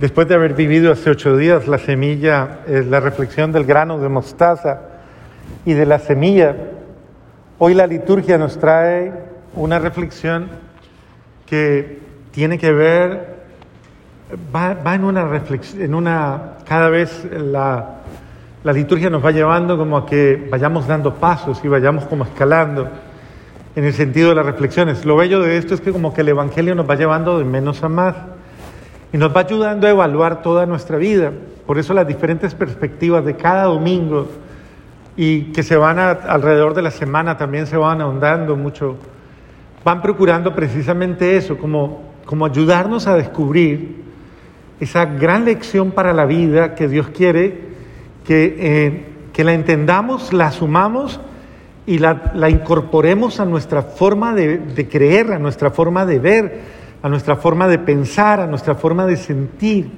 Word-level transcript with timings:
Después 0.00 0.28
de 0.28 0.34
haber 0.34 0.52
vivido 0.52 0.92
hace 0.92 1.08
ocho 1.08 1.38
días 1.38 1.66
la 1.66 1.78
semilla, 1.78 2.58
es 2.66 2.86
la 2.86 3.00
reflexión 3.00 3.50
del 3.50 3.64
grano 3.64 3.98
de 3.98 4.10
mostaza 4.10 4.80
y 5.64 5.72
de 5.72 5.86
la 5.86 5.98
semilla, 5.98 6.54
hoy 7.58 7.72
la 7.72 7.86
liturgia 7.86 8.36
nos 8.36 8.58
trae 8.58 9.10
una 9.54 9.78
reflexión 9.78 10.50
que 11.46 11.98
tiene 12.30 12.58
que 12.58 12.72
ver, 12.72 13.36
va, 14.54 14.94
en 14.94 15.04
una 15.04 15.24
reflexión, 15.24 15.80
en 15.80 15.94
una, 15.94 16.56
cada 16.68 16.90
vez 16.90 17.26
la, 17.32 18.02
la 18.64 18.72
liturgia 18.74 19.08
nos 19.08 19.24
va 19.24 19.30
llevando 19.30 19.78
como 19.78 19.96
a 19.96 20.04
que 20.04 20.46
vayamos 20.50 20.86
dando 20.86 21.14
pasos 21.14 21.64
y 21.64 21.68
vayamos 21.68 22.04
como 22.04 22.24
escalando 22.24 22.86
en 23.74 23.84
el 23.84 23.94
sentido 23.94 24.28
de 24.28 24.34
las 24.34 24.44
reflexiones. 24.44 25.06
Lo 25.06 25.16
bello 25.16 25.40
de 25.40 25.56
esto 25.56 25.72
es 25.72 25.80
que 25.80 25.90
como 25.90 26.12
que 26.12 26.20
el 26.20 26.28
Evangelio 26.28 26.74
nos 26.74 26.86
va 26.86 26.96
llevando 26.96 27.38
de 27.38 27.46
menos 27.46 27.82
a 27.82 27.88
más 27.88 28.14
y 29.12 29.18
nos 29.18 29.34
va 29.34 29.40
ayudando 29.40 29.86
a 29.86 29.90
evaluar 29.90 30.42
toda 30.42 30.66
nuestra 30.66 30.98
vida. 30.98 31.32
Por 31.66 31.78
eso 31.78 31.94
las 31.94 32.06
diferentes 32.06 32.54
perspectivas 32.54 33.24
de 33.24 33.36
cada 33.36 33.64
domingo 33.64 34.28
y 35.16 35.52
que 35.52 35.62
se 35.62 35.76
van 35.76 35.98
alrededor 35.98 36.74
de 36.74 36.82
la 36.82 36.90
semana 36.90 37.36
también 37.36 37.66
se 37.66 37.76
van 37.76 38.00
ahondando 38.00 38.56
mucho, 38.56 38.96
van 39.84 40.02
procurando 40.02 40.54
precisamente 40.54 41.36
eso, 41.36 41.56
como, 41.56 42.02
como 42.24 42.44
ayudarnos 42.44 43.06
a 43.06 43.16
descubrir 43.16 44.04
esa 44.78 45.06
gran 45.06 45.46
lección 45.46 45.90
para 45.90 46.12
la 46.12 46.26
vida 46.26 46.74
que 46.74 46.86
Dios 46.86 47.08
quiere 47.08 47.66
que, 48.26 48.56
eh, 48.58 49.06
que 49.32 49.44
la 49.44 49.54
entendamos, 49.54 50.32
la 50.32 50.48
asumamos 50.48 51.20
y 51.86 51.98
la, 51.98 52.32
la 52.34 52.50
incorporemos 52.50 53.40
a 53.40 53.44
nuestra 53.44 53.82
forma 53.82 54.34
de, 54.34 54.58
de 54.58 54.88
creer, 54.88 55.32
a 55.32 55.38
nuestra 55.38 55.70
forma 55.70 56.04
de 56.04 56.18
ver, 56.18 56.60
a 57.06 57.08
nuestra 57.08 57.36
forma 57.36 57.68
de 57.68 57.78
pensar, 57.78 58.40
a 58.40 58.48
nuestra 58.48 58.74
forma 58.74 59.06
de 59.06 59.16
sentir. 59.16 59.88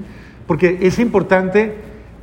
Porque 0.46 0.78
es 0.82 0.98
importante 0.98 1.74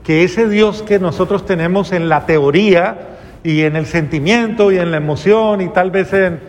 que 0.04 0.24
ese 0.24 0.48
Dios 0.48 0.84
que 0.84 1.00
nosotros 1.00 1.44
tenemos 1.44 1.92
en 1.92 2.08
la 2.08 2.28
teoría 2.28 3.18
y 3.42 3.62
en 3.62 3.76
el 3.78 3.88
sentimiento 3.88 4.72
y 4.72 4.78
en 4.78 4.92
la 4.92 4.98
emoción 4.98 5.62
y 5.62 5.70
tal 5.70 5.90
vez 5.90 6.14
en, 6.14 6.40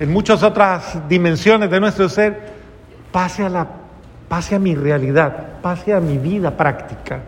en 0.00 0.12
muchas 0.12 0.42
otras 0.42 1.08
dimensiones 1.08 1.70
de 1.70 1.78
nuestro 1.78 2.08
ser, 2.08 2.36
pase 3.12 3.44
a, 3.44 3.48
la, 3.48 3.68
pase 4.28 4.56
a 4.56 4.58
mi 4.58 4.74
realidad, 4.74 5.60
pase 5.62 5.92
a 5.94 6.00
mi 6.00 6.18
vida 6.18 6.56
práctica 6.56 7.20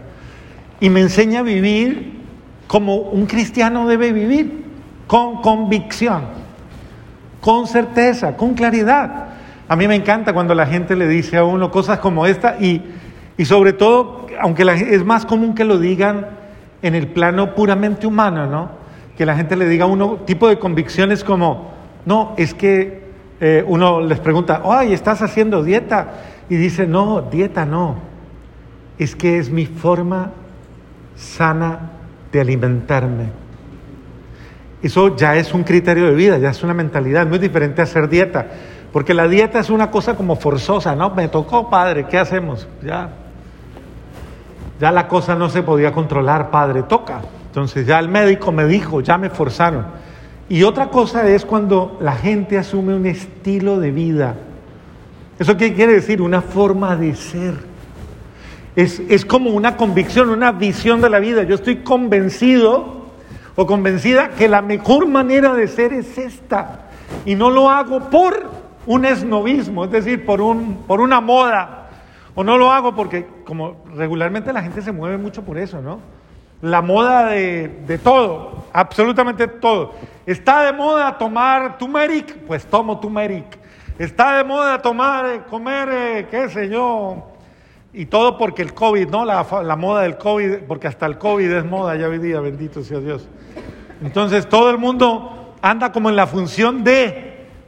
y 0.80 0.90
me 0.90 1.00
enseña 1.00 1.38
a 1.40 1.42
vivir 1.44 2.22
como 2.66 2.96
un 2.96 3.26
cristiano 3.26 3.86
debe 3.86 4.12
vivir, 4.12 4.64
con 5.06 5.40
convicción, 5.42 6.22
con 7.40 7.68
certeza, 7.68 8.36
con 8.36 8.54
claridad. 8.54 9.25
A 9.68 9.76
mí 9.76 9.88
me 9.88 9.96
encanta 9.96 10.32
cuando 10.32 10.54
la 10.54 10.66
gente 10.66 10.94
le 10.94 11.08
dice 11.08 11.36
a 11.36 11.44
uno 11.44 11.70
cosas 11.70 11.98
como 11.98 12.26
esta 12.26 12.56
y, 12.60 12.82
y 13.36 13.44
sobre 13.44 13.72
todo, 13.72 14.26
aunque 14.40 14.62
es 14.90 15.04
más 15.04 15.26
común 15.26 15.54
que 15.54 15.64
lo 15.64 15.78
digan 15.78 16.26
en 16.82 16.94
el 16.94 17.08
plano 17.08 17.54
puramente 17.54 18.06
humano, 18.06 18.46
¿no? 18.46 18.70
Que 19.16 19.26
la 19.26 19.34
gente 19.34 19.56
le 19.56 19.68
diga 19.68 19.86
a 19.86 19.88
uno 19.88 20.18
tipo 20.24 20.48
de 20.48 20.58
convicciones 20.58 21.24
como, 21.24 21.72
no, 22.04 22.34
es 22.36 22.54
que 22.54 23.06
eh, 23.40 23.64
uno 23.66 24.00
les 24.00 24.20
pregunta, 24.20 24.62
ay, 24.64 24.92
¿estás 24.92 25.20
haciendo 25.20 25.64
dieta? 25.64 26.08
Y 26.48 26.56
dice, 26.56 26.86
no, 26.86 27.22
dieta 27.22 27.66
no, 27.66 27.96
es 28.98 29.16
que 29.16 29.38
es 29.38 29.50
mi 29.50 29.66
forma 29.66 30.30
sana 31.16 31.90
de 32.30 32.40
alimentarme. 32.40 33.46
Eso 34.82 35.16
ya 35.16 35.34
es 35.36 35.52
un 35.52 35.64
criterio 35.64 36.06
de 36.06 36.14
vida, 36.14 36.38
ya 36.38 36.50
es 36.50 36.62
una 36.62 36.74
mentalidad, 36.74 37.26
muy 37.26 37.38
diferente 37.38 37.80
a 37.80 37.84
hacer 37.84 38.08
dieta. 38.08 38.46
Porque 38.96 39.12
la 39.12 39.28
dieta 39.28 39.58
es 39.58 39.68
una 39.68 39.90
cosa 39.90 40.14
como 40.14 40.36
forzosa, 40.36 40.96
¿no? 40.96 41.10
Me 41.10 41.28
tocó, 41.28 41.68
padre, 41.68 42.06
¿qué 42.06 42.16
hacemos? 42.16 42.66
Ya, 42.82 43.10
ya 44.80 44.90
la 44.90 45.06
cosa 45.06 45.34
no 45.34 45.50
se 45.50 45.62
podía 45.62 45.92
controlar, 45.92 46.50
padre, 46.50 46.82
toca. 46.84 47.20
Entonces 47.48 47.86
ya 47.86 47.98
el 47.98 48.08
médico 48.08 48.52
me 48.52 48.64
dijo, 48.64 49.02
ya 49.02 49.18
me 49.18 49.28
forzaron. 49.28 49.84
Y 50.48 50.62
otra 50.62 50.88
cosa 50.88 51.28
es 51.28 51.44
cuando 51.44 51.98
la 52.00 52.12
gente 52.14 52.56
asume 52.56 52.94
un 52.94 53.04
estilo 53.04 53.78
de 53.78 53.90
vida. 53.90 54.34
¿Eso 55.38 55.58
qué 55.58 55.74
quiere 55.74 55.92
decir? 55.92 56.22
Una 56.22 56.40
forma 56.40 56.96
de 56.96 57.14
ser. 57.16 57.52
Es, 58.76 58.98
es 59.10 59.26
como 59.26 59.50
una 59.50 59.76
convicción, 59.76 60.30
una 60.30 60.52
visión 60.52 61.02
de 61.02 61.10
la 61.10 61.18
vida. 61.18 61.42
Yo 61.42 61.56
estoy 61.56 61.82
convencido 61.82 63.08
o 63.56 63.66
convencida 63.66 64.30
que 64.30 64.48
la 64.48 64.62
mejor 64.62 65.06
manera 65.06 65.52
de 65.52 65.68
ser 65.68 65.92
es 65.92 66.16
esta. 66.16 66.86
Y 67.26 67.34
no 67.34 67.50
lo 67.50 67.68
hago 67.68 68.08
por 68.08 68.55
un 68.86 69.04
esnovismo, 69.04 69.84
es 69.84 69.90
decir, 69.90 70.24
por, 70.24 70.40
un, 70.40 70.84
por 70.86 71.00
una 71.00 71.20
moda. 71.20 71.90
O 72.34 72.44
no 72.44 72.58
lo 72.58 72.70
hago 72.70 72.94
porque 72.94 73.26
como 73.44 73.84
regularmente 73.94 74.52
la 74.52 74.62
gente 74.62 74.82
se 74.82 74.92
mueve 74.92 75.16
mucho 75.16 75.42
por 75.42 75.58
eso, 75.58 75.80
¿no? 75.80 76.00
La 76.62 76.82
moda 76.82 77.26
de, 77.26 77.68
de 77.86 77.98
todo, 77.98 78.64
absolutamente 78.72 79.46
todo. 79.48 79.92
Está 80.26 80.64
de 80.64 80.72
moda 80.72 81.18
tomar 81.18 81.78
turmeric, 81.78 82.36
pues 82.46 82.66
tomo 82.66 82.98
turmeric. 83.00 83.58
Está 83.98 84.36
de 84.36 84.44
moda 84.44 84.82
tomar, 84.82 85.26
eh, 85.26 85.42
comer, 85.48 85.88
eh, 85.90 86.28
qué 86.30 86.50
sé 86.50 86.68
yo, 86.68 87.28
y 87.94 88.04
todo 88.04 88.36
porque 88.36 88.60
el 88.60 88.74
COVID, 88.74 89.08
¿no? 89.08 89.24
La, 89.24 89.46
la, 89.62 89.76
moda 89.76 90.02
del 90.02 90.18
COVID, 90.18 90.64
porque 90.68 90.86
hasta 90.86 91.06
el 91.06 91.16
COVID 91.16 91.50
es 91.50 91.64
moda 91.64 91.96
ya 91.96 92.08
hoy 92.08 92.18
día, 92.18 92.40
bendito 92.40 92.82
sea 92.82 92.98
Dios. 92.98 93.26
Entonces 94.02 94.46
todo 94.50 94.68
el 94.68 94.76
mundo 94.76 95.54
anda 95.62 95.92
como 95.92 96.10
en 96.10 96.16
la 96.16 96.26
función 96.26 96.84
de, 96.84 97.25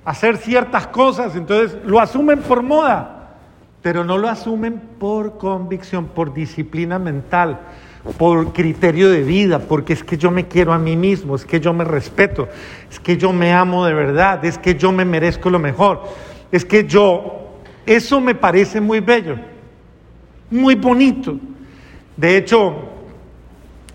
hacer 0.08 0.38
ciertas 0.38 0.86
cosas, 0.86 1.36
entonces 1.36 1.76
lo 1.84 2.00
asumen 2.00 2.38
por 2.38 2.62
moda, 2.62 3.34
pero 3.82 4.04
no 4.04 4.16
lo 4.16 4.30
asumen 4.30 4.80
por 4.98 5.36
convicción, 5.36 6.06
por 6.06 6.32
disciplina 6.32 6.98
mental, 6.98 7.60
por 8.16 8.54
criterio 8.54 9.10
de 9.10 9.22
vida, 9.22 9.58
porque 9.58 9.92
es 9.92 10.02
que 10.02 10.16
yo 10.16 10.30
me 10.30 10.48
quiero 10.48 10.72
a 10.72 10.78
mí 10.78 10.96
mismo, 10.96 11.36
es 11.36 11.44
que 11.44 11.60
yo 11.60 11.74
me 11.74 11.84
respeto, 11.84 12.48
es 12.90 12.98
que 12.98 13.18
yo 13.18 13.34
me 13.34 13.52
amo 13.52 13.84
de 13.84 13.92
verdad, 13.92 14.42
es 14.46 14.56
que 14.56 14.76
yo 14.76 14.92
me 14.92 15.04
merezco 15.04 15.50
lo 15.50 15.58
mejor, 15.58 16.04
es 16.50 16.64
que 16.64 16.86
yo, 16.86 17.58
eso 17.84 18.18
me 18.18 18.34
parece 18.34 18.80
muy 18.80 19.00
bello, 19.00 19.36
muy 20.50 20.74
bonito. 20.74 21.36
De 22.16 22.38
hecho, 22.38 22.76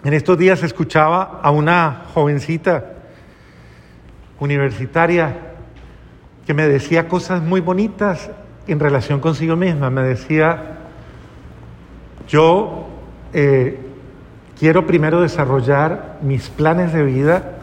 en 0.03 0.13
estos 0.13 0.38
días 0.38 0.62
escuchaba 0.62 1.40
a 1.41 1.50
una 1.50 2.03
jovencita 2.13 2.97
universitaria 4.40 5.53
que 6.46 6.54
me 6.54 6.68
decía 6.68 7.08
cosas 7.08 7.42
muy 7.42 7.62
bonitas 7.62 8.30
en 8.68 8.80
relación 8.80 9.20
consigo 9.20 9.56
misma. 9.56 9.90
Me 9.90 10.04
decía, 10.04 10.78
yo 12.28 12.88
eh, 13.34 13.80
quiero 14.59 14.86
primero 14.86 15.22
desarrollar 15.22 16.20
mis 16.22 16.50
planes 16.50 16.94
de 16.94 17.04
vida 17.04 17.58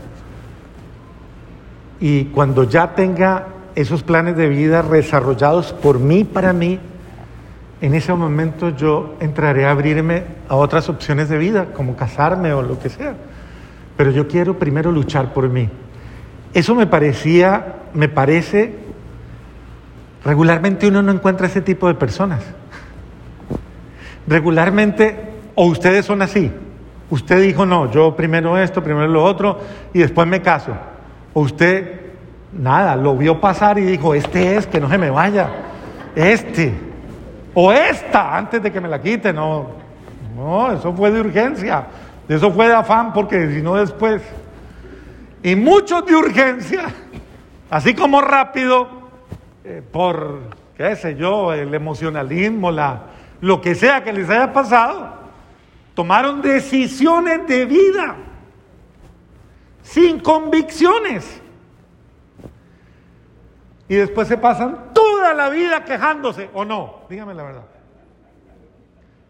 y 2.00 2.26
cuando 2.26 2.64
ya 2.64 2.94
tenga 2.94 3.48
esos 3.74 4.02
planes 4.02 4.36
de 4.36 4.48
vida 4.48 4.82
desarrollados 4.82 5.72
por 5.72 5.98
mí, 5.98 6.24
para 6.24 6.52
mí, 6.52 6.78
en 7.80 7.94
ese 7.94 8.12
momento 8.12 8.70
yo 8.70 9.16
entraré 9.20 9.66
a 9.66 9.70
abrirme 9.70 10.24
a 10.48 10.56
otras 10.56 10.88
opciones 10.88 11.28
de 11.28 11.38
vida, 11.38 11.66
como 11.74 11.96
casarme 11.96 12.52
o 12.52 12.62
lo 12.62 12.78
que 12.78 12.88
sea. 12.88 13.14
Pero 13.96 14.10
yo 14.10 14.28
quiero 14.28 14.58
primero 14.58 14.90
luchar 14.90 15.32
por 15.32 15.48
mí. 15.48 15.68
Eso 16.52 16.74
me 16.74 16.86
parecía, 16.86 17.76
me 17.94 18.08
parece, 18.08 18.74
regularmente 20.24 20.88
uno 20.88 21.02
no 21.02 21.12
encuentra 21.12 21.46
ese 21.46 21.60
tipo 21.60 21.86
de 21.86 21.94
personas. 21.94 22.42
Regularmente, 24.26 25.16
o 25.54 25.66
ustedes 25.66 26.06
son 26.06 26.22
así, 26.22 26.50
usted 27.10 27.40
dijo, 27.42 27.66
no, 27.66 27.90
yo 27.90 28.16
primero 28.16 28.58
esto, 28.58 28.82
primero 28.82 29.08
lo 29.08 29.24
otro, 29.24 29.60
y 29.92 30.00
después 30.00 30.26
me 30.26 30.42
caso. 30.42 30.72
O 31.32 31.42
usted, 31.42 32.00
nada, 32.52 32.96
lo 32.96 33.16
vio 33.16 33.40
pasar 33.40 33.78
y 33.78 33.82
dijo, 33.82 34.14
este 34.14 34.56
es, 34.56 34.66
que 34.66 34.80
no 34.80 34.88
se 34.88 34.98
me 34.98 35.10
vaya, 35.10 35.48
este, 36.16 36.74
o 37.54 37.72
esta, 37.72 38.36
antes 38.36 38.62
de 38.62 38.72
que 38.72 38.80
me 38.80 38.88
la 38.88 39.00
quite, 39.00 39.32
no, 39.32 39.68
no, 40.36 40.72
eso 40.72 40.92
fue 40.92 41.10
de 41.10 41.20
urgencia, 41.20 41.84
eso 42.28 42.50
fue 42.52 42.68
de 42.68 42.74
afán, 42.74 43.12
porque 43.12 43.52
si 43.52 43.62
no 43.62 43.76
después 43.76 44.22
y 45.42 45.56
muchos 45.56 46.04
de 46.06 46.14
urgencia, 46.14 46.92
así 47.70 47.94
como 47.94 48.20
rápido, 48.20 48.88
eh, 49.64 49.82
por, 49.90 50.40
qué 50.76 50.96
sé 50.96 51.16
yo, 51.16 51.52
el 51.52 51.74
emocionalismo, 51.74 52.70
la, 52.70 53.02
lo 53.40 53.60
que 53.60 53.74
sea 53.74 54.04
que 54.04 54.12
les 54.12 54.28
haya 54.28 54.52
pasado, 54.52 55.14
tomaron 55.94 56.42
decisiones 56.42 57.46
de 57.46 57.64
vida 57.64 58.16
sin 59.82 60.20
convicciones. 60.20 61.40
Y 63.88 63.96
después 63.96 64.28
se 64.28 64.36
pasan 64.36 64.92
toda 64.94 65.34
la 65.34 65.48
vida 65.48 65.84
quejándose, 65.84 66.48
¿o 66.54 66.64
no? 66.64 67.00
Dígame 67.08 67.34
la 67.34 67.42
verdad. 67.42 67.64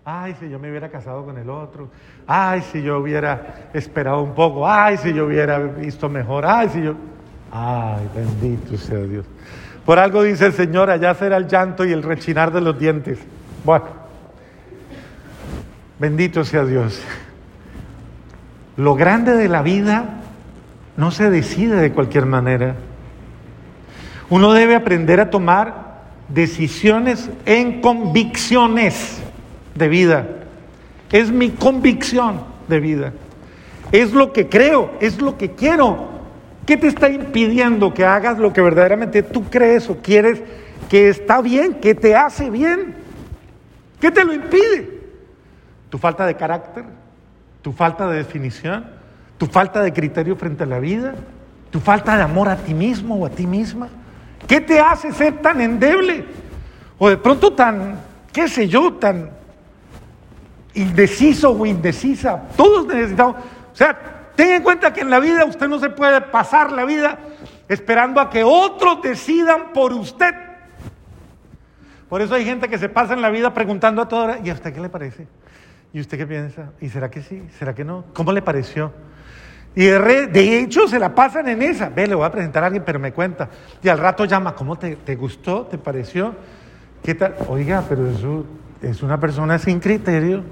Ay, 0.05 0.35
si 0.41 0.49
yo 0.49 0.59
me 0.59 0.71
hubiera 0.71 0.89
casado 0.89 1.25
con 1.25 1.39
el 1.39 1.49
otro. 1.51 1.89
Ay, 2.27 2.63
si 2.73 2.83
yo 2.83 2.99
hubiera 2.99 3.71
esperado 3.73 4.23
un 4.23 4.35
poco. 4.35 4.69
Ay, 4.69 4.97
si 4.97 5.13
yo 5.13 5.27
hubiera 5.27 5.59
visto 5.59 6.09
mejor. 6.09 6.47
Ay, 6.47 6.69
si 6.71 6.83
yo... 6.83 6.95
Ay, 7.53 8.09
bendito 8.15 8.77
sea 8.77 8.99
Dios. 8.99 9.27
Por 9.85 9.99
algo 9.99 10.23
dice 10.23 10.47
el 10.47 10.53
Señor, 10.53 10.91
allá 10.91 11.15
será 11.15 11.37
el 11.37 11.49
llanto 11.49 11.85
y 11.85 11.93
el 11.93 12.03
rechinar 12.03 12.53
de 12.53 12.61
los 12.61 12.79
dientes. 12.79 13.19
Bueno, 13.65 14.01
Bendito 16.01 16.45
sea 16.45 16.65
Dios. 16.65 16.99
Lo 18.79 18.95
grande 18.95 19.37
de 19.37 19.49
la 19.51 19.61
vida 19.61 20.23
no 20.97 21.11
se 21.11 21.29
decide 21.29 21.77
de 21.77 21.93
cualquier 21.93 22.25
manera. 22.25 22.75
Uno 24.31 24.55
debe 24.55 24.77
aprender 24.77 25.21
a 25.21 25.29
tomar 25.29 26.01
decisiones 26.29 27.29
en 27.45 27.83
convicciones 27.83 29.23
de 29.75 29.89
vida. 29.89 30.27
Es 31.13 31.31
mi 31.31 31.51
convicción 31.51 32.43
de 32.69 32.81
vida. 32.81 33.13
Es 33.93 34.13
lo 34.13 34.33
que 34.33 34.49
creo, 34.49 34.93
es 35.01 35.21
lo 35.21 35.37
que 35.37 35.53
quiero. 35.53 36.09
¿Qué 36.67 36.77
te 36.77 36.87
está 36.87 37.09
impidiendo 37.09 37.93
que 37.93 38.05
hagas 38.05 38.39
lo 38.39 38.53
que 38.53 38.61
verdaderamente 38.61 39.23
tú 39.23 39.45
crees 39.51 39.91
o 39.91 39.97
quieres 39.99 40.41
que 40.89 41.09
está 41.09 41.41
bien, 41.41 41.75
que 41.75 41.95
te 41.95 42.15
hace 42.15 42.51
bien? 42.51 42.95
¿Qué 44.01 44.11
te 44.11 44.25
lo 44.25 44.33
impide? 44.33 45.01
¿Tu 45.89 45.99
falta 45.99 46.25
de 46.27 46.37
carácter? 46.37 46.85
¿Tu 47.63 47.73
falta 47.73 48.09
de 48.09 48.19
definición? 48.19 48.87
¿Tu 49.37 49.47
falta 49.47 49.83
de 49.83 49.93
criterio 49.93 50.37
frente 50.37 50.63
a 50.63 50.67
la 50.67 50.79
vida? 50.79 51.15
¿Tu 51.71 51.81
falta 51.81 52.17
de 52.17 52.23
amor 52.23 52.49
a 52.49 52.57
ti 52.57 52.75
mismo 52.75 53.17
o 53.17 53.27
a 53.27 53.31
ti 53.31 53.47
misma? 53.47 53.89
¿Qué 54.47 54.61
te 54.61 54.81
hace 54.81 55.13
ser 55.13 55.39
tan 55.43 55.61
endeble? 55.61 56.25
O 56.99 57.09
de 57.09 57.17
pronto 57.17 57.53
tan, 57.53 57.97
qué 58.33 58.49
sé 58.49 58.69
yo, 58.69 58.95
tan 58.95 59.31
indeciso 60.75 61.51
o 61.51 61.67
indecisa. 61.67 62.43
Todos 62.57 62.87
necesitamos. 62.87 63.37
O 63.73 63.77
sea, 63.77 64.33
ten 64.37 64.51
en 64.51 64.63
cuenta 64.63 64.93
que 64.93 65.01
en 65.01 65.11
la 65.11 65.21
vida 65.21 65.45
usted 65.45 65.69
no 65.69 65.79
se 65.79 65.91
puede 65.91 66.21
pasar 66.21 66.73
la 66.73 66.85
vida 66.85 67.19
esperando 67.69 68.21
a 68.21 68.31
que 68.31 68.43
otros 68.45 69.03
decidan 69.03 69.73
por 69.73 69.93
usted. 69.93 70.35
Por 72.09 72.21
eso 72.21 72.35
hay 72.35 72.45
gente 72.45 72.69
que 72.69 72.79
se 72.79 72.89
pasa 72.89 73.15
en 73.15 73.23
la 73.23 73.31
vida 73.31 73.55
preguntando 73.55 74.03
a 74.03 74.09
toda 74.09 74.25
hora, 74.25 74.39
¿y 74.43 74.51
a 74.51 74.55
usted 74.55 74.73
qué 74.75 74.81
le 74.81 74.89
parece? 74.89 75.29
¿Y 75.93 76.01
usted 76.01 76.19
qué 76.19 76.27
piensa? 76.27 76.73
¿Y 76.81 76.89
será 76.89 77.11
que 77.11 77.23
sí? 77.23 77.43
¿Será 77.59 77.75
que 77.75 77.85
no? 77.85 78.05
¿Cómo 78.13 78.33
le 78.33 78.43
pareció? 78.43 78.93
Y 79.75 79.85
de, 79.85 80.59
hecho 80.59 80.89
se 80.89 80.99
la 80.99 81.15
pasan 81.15 81.49
en 81.49 81.63
esa. 81.63 81.89
Ve, 81.89 82.09
le 82.09 82.17
voy 82.17 82.25
a 82.25 82.33
presentar 82.33 82.65
a 82.65 82.67
alguien, 82.67 82.83
pero 82.85 82.99
me 82.99 83.13
cuenta. 83.13 83.49
Y 83.83 83.89
al 83.89 83.99
rato 83.99 84.25
llama, 84.25 84.55
¿cómo 84.55 84.77
te, 84.77 84.97
te 84.97 85.15
gustó? 85.15 85.67
¿Te 85.67 85.79
pareció? 85.79 86.35
¿Qué 87.05 87.15
tal? 87.15 87.37
Oiga, 87.49 87.85
pero 87.89 88.11
eso 88.11 88.45
es 88.83 89.03
una 89.03 89.19
persona 89.19 89.59
sin 89.59 89.81
criterio. 89.81 90.43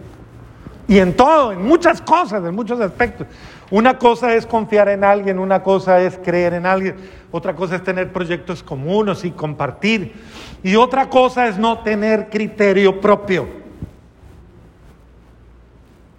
Y 0.87 0.99
en 0.99 1.15
todo, 1.15 1.53
en 1.53 1.63
muchas 1.63 2.01
cosas, 2.01 2.43
en 2.45 2.55
muchos 2.55 2.81
aspectos. 2.81 3.27
Una 3.71 3.99
cosa 3.99 4.35
es 4.35 4.47
confiar 4.47 4.89
en 4.89 5.05
alguien, 5.05 5.39
una 5.39 5.63
cosa 5.63 6.01
es 6.01 6.19
creer 6.25 6.55
en 6.55 6.65
alguien, 6.65 6.97
otra 7.31 7.55
cosa 7.55 7.77
es 7.77 7.85
tener 7.85 8.11
proyectos 8.11 8.63
comunes 8.63 9.23
y 9.25 9.31
compartir. 9.31 10.15
Y 10.63 10.77
otra 10.77 11.11
cosa 11.11 11.47
es 11.47 11.59
no 11.59 11.81
tener 11.81 12.31
criterio 12.31 13.01
propio. 13.01 13.47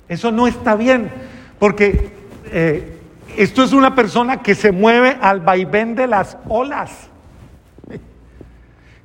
Eso 0.07 0.31
no 0.31 0.45
está 0.45 0.75
bien, 0.75 1.11
porque 1.57 2.11
eh, 2.45 2.99
esto 3.37 3.63
es 3.63 3.73
una 3.73 3.95
persona 3.95 4.41
que 4.41 4.53
se 4.53 4.71
mueve 4.71 5.17
al 5.19 5.39
vaivén 5.39 5.95
de 5.95 6.07
las 6.07 6.37
olas. 6.47 7.09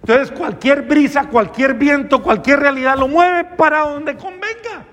Entonces 0.06 0.30
cualquier 0.32 0.82
brisa, 0.82 1.28
cualquier 1.30 1.72
viento, 1.72 2.22
cualquier 2.22 2.60
realidad 2.60 2.98
lo 2.98 3.08
mueve 3.08 3.42
para 3.56 3.88
donde 3.88 4.14
convenga. 4.16 4.84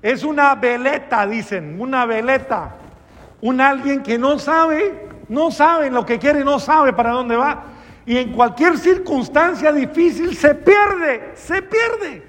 Es 0.00 0.24
una 0.24 0.54
veleta, 0.54 1.26
dicen, 1.26 1.78
una 1.78 2.06
veleta. 2.06 2.76
Un 3.42 3.60
alguien 3.60 4.02
que 4.02 4.16
no 4.16 4.38
sabe, 4.38 5.08
no 5.28 5.50
sabe 5.50 5.90
lo 5.90 6.06
que 6.06 6.18
quiere, 6.18 6.42
no 6.42 6.58
sabe 6.58 6.94
para 6.94 7.10
dónde 7.10 7.36
va. 7.36 7.64
Y 8.06 8.16
en 8.16 8.32
cualquier 8.32 8.78
circunstancia 8.78 9.72
difícil 9.72 10.34
se 10.34 10.54
pierde, 10.54 11.32
se 11.34 11.60
pierde. 11.60 12.22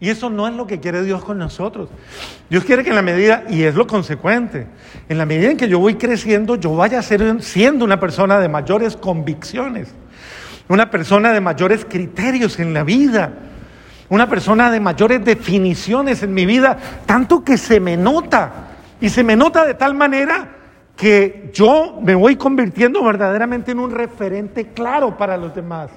Y 0.00 0.08
eso 0.08 0.30
no 0.30 0.48
es 0.48 0.54
lo 0.54 0.66
que 0.66 0.80
quiere 0.80 1.02
Dios 1.02 1.22
con 1.22 1.36
nosotros. 1.36 1.90
Dios 2.48 2.64
quiere 2.64 2.82
que 2.82 2.88
en 2.88 2.96
la 2.96 3.02
medida, 3.02 3.44
y 3.50 3.64
es 3.64 3.74
lo 3.74 3.86
consecuente, 3.86 4.66
en 5.10 5.18
la 5.18 5.26
medida 5.26 5.50
en 5.50 5.58
que 5.58 5.68
yo 5.68 5.78
voy 5.78 5.96
creciendo, 5.96 6.56
yo 6.56 6.74
vaya 6.74 7.02
ser, 7.02 7.42
siendo 7.42 7.84
una 7.84 8.00
persona 8.00 8.40
de 8.40 8.48
mayores 8.48 8.96
convicciones, 8.96 9.94
una 10.68 10.90
persona 10.90 11.34
de 11.34 11.42
mayores 11.42 11.84
criterios 11.84 12.58
en 12.58 12.72
la 12.72 12.82
vida, 12.82 13.30
una 14.08 14.26
persona 14.26 14.70
de 14.70 14.80
mayores 14.80 15.22
definiciones 15.22 16.22
en 16.22 16.32
mi 16.32 16.46
vida, 16.46 16.78
tanto 17.04 17.44
que 17.44 17.58
se 17.58 17.78
me 17.78 17.98
nota, 17.98 18.68
y 19.02 19.10
se 19.10 19.22
me 19.22 19.36
nota 19.36 19.66
de 19.66 19.74
tal 19.74 19.94
manera 19.94 20.48
que 20.96 21.50
yo 21.52 21.98
me 22.02 22.14
voy 22.14 22.36
convirtiendo 22.36 23.04
verdaderamente 23.04 23.72
en 23.72 23.78
un 23.78 23.90
referente 23.90 24.68
claro 24.68 25.18
para 25.18 25.36
los 25.36 25.54
demás. 25.54 25.90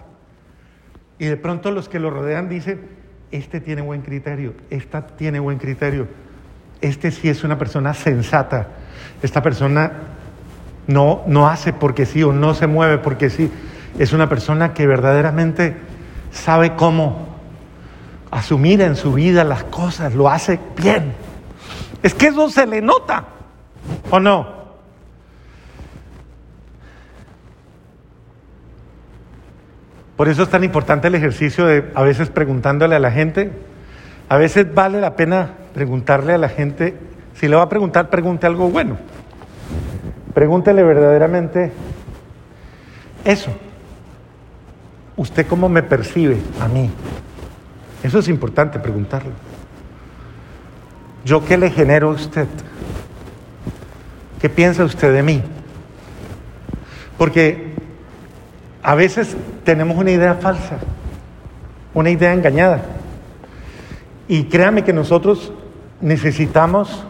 Y 1.19 1.25
de 1.25 1.37
pronto 1.37 1.71
los 1.71 1.87
que 1.87 1.99
lo 1.99 2.09
rodean 2.09 2.49
dicen, 2.49 3.02
este 3.33 3.59
tiene 3.59 3.81
buen 3.81 4.01
criterio, 4.01 4.53
esta 4.69 5.05
tiene 5.05 5.39
buen 5.39 5.57
criterio, 5.57 6.07
este 6.81 7.11
sí 7.11 7.29
es 7.29 7.43
una 7.43 7.57
persona 7.57 7.93
sensata, 7.93 8.67
esta 9.21 9.41
persona 9.41 9.91
no, 10.85 11.23
no 11.25 11.47
hace 11.47 11.73
porque 11.73 12.05
sí 12.05 12.21
o 12.23 12.31
no 12.31 12.53
se 12.53 12.67
mueve 12.67 12.99
porque 12.99 13.29
sí, 13.29 13.51
es 13.97 14.13
una 14.13 14.29
persona 14.29 14.73
que 14.73 14.85
verdaderamente 14.85 15.75
sabe 16.31 16.75
cómo 16.75 17.27
asumir 18.29 18.81
en 18.81 18.95
su 18.95 19.13
vida 19.13 19.43
las 19.43 19.63
cosas, 19.63 20.13
lo 20.13 20.29
hace 20.29 20.59
bien. 20.77 21.13
Es 22.03 22.13
que 22.13 22.27
eso 22.27 22.49
se 22.49 22.67
le 22.67 22.81
nota, 22.81 23.25
¿o 24.11 24.19
no? 24.19 24.62
Por 30.15 30.29
eso 30.29 30.43
es 30.43 30.49
tan 30.49 30.63
importante 30.63 31.07
el 31.07 31.15
ejercicio 31.15 31.65
de 31.65 31.91
a 31.95 32.03
veces 32.03 32.29
preguntándole 32.29 32.95
a 32.95 32.99
la 32.99 33.11
gente. 33.11 33.51
A 34.29 34.37
veces 34.37 34.73
vale 34.73 35.01
la 35.01 35.15
pena 35.15 35.51
preguntarle 35.73 36.33
a 36.33 36.37
la 36.37 36.49
gente, 36.49 36.95
si 37.33 37.47
le 37.47 37.55
va 37.55 37.63
a 37.63 37.69
preguntar, 37.69 38.09
pregunte 38.09 38.45
algo 38.45 38.69
bueno. 38.69 38.97
Pregúntele 40.33 40.83
verdaderamente 40.83 41.71
eso. 43.25 43.51
¿Usted 45.15 45.45
cómo 45.47 45.69
me 45.69 45.83
percibe 45.83 46.37
a 46.59 46.67
mí? 46.67 46.89
Eso 48.03 48.19
es 48.19 48.27
importante 48.27 48.79
preguntarle. 48.79 49.31
¿Yo 51.25 51.45
qué 51.45 51.57
le 51.57 51.69
genero 51.69 52.09
a 52.09 52.13
usted? 52.13 52.47
¿Qué 54.41 54.49
piensa 54.49 54.83
usted 54.83 55.13
de 55.13 55.23
mí? 55.23 55.41
Porque 57.17 57.72
a 58.83 58.95
veces 58.95 59.35
tenemos 59.63 59.97
una 59.97 60.11
idea 60.11 60.35
falsa, 60.35 60.77
una 61.93 62.09
idea 62.09 62.33
engañada. 62.33 62.81
Y 64.27 64.45
créame 64.45 64.83
que 64.83 64.91
nosotros 64.91 65.53
necesitamos 66.01 67.05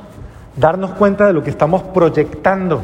darnos 0.56 0.92
cuenta 0.92 1.26
de 1.26 1.34
lo 1.34 1.44
que 1.44 1.50
estamos 1.50 1.82
proyectando. 1.82 2.84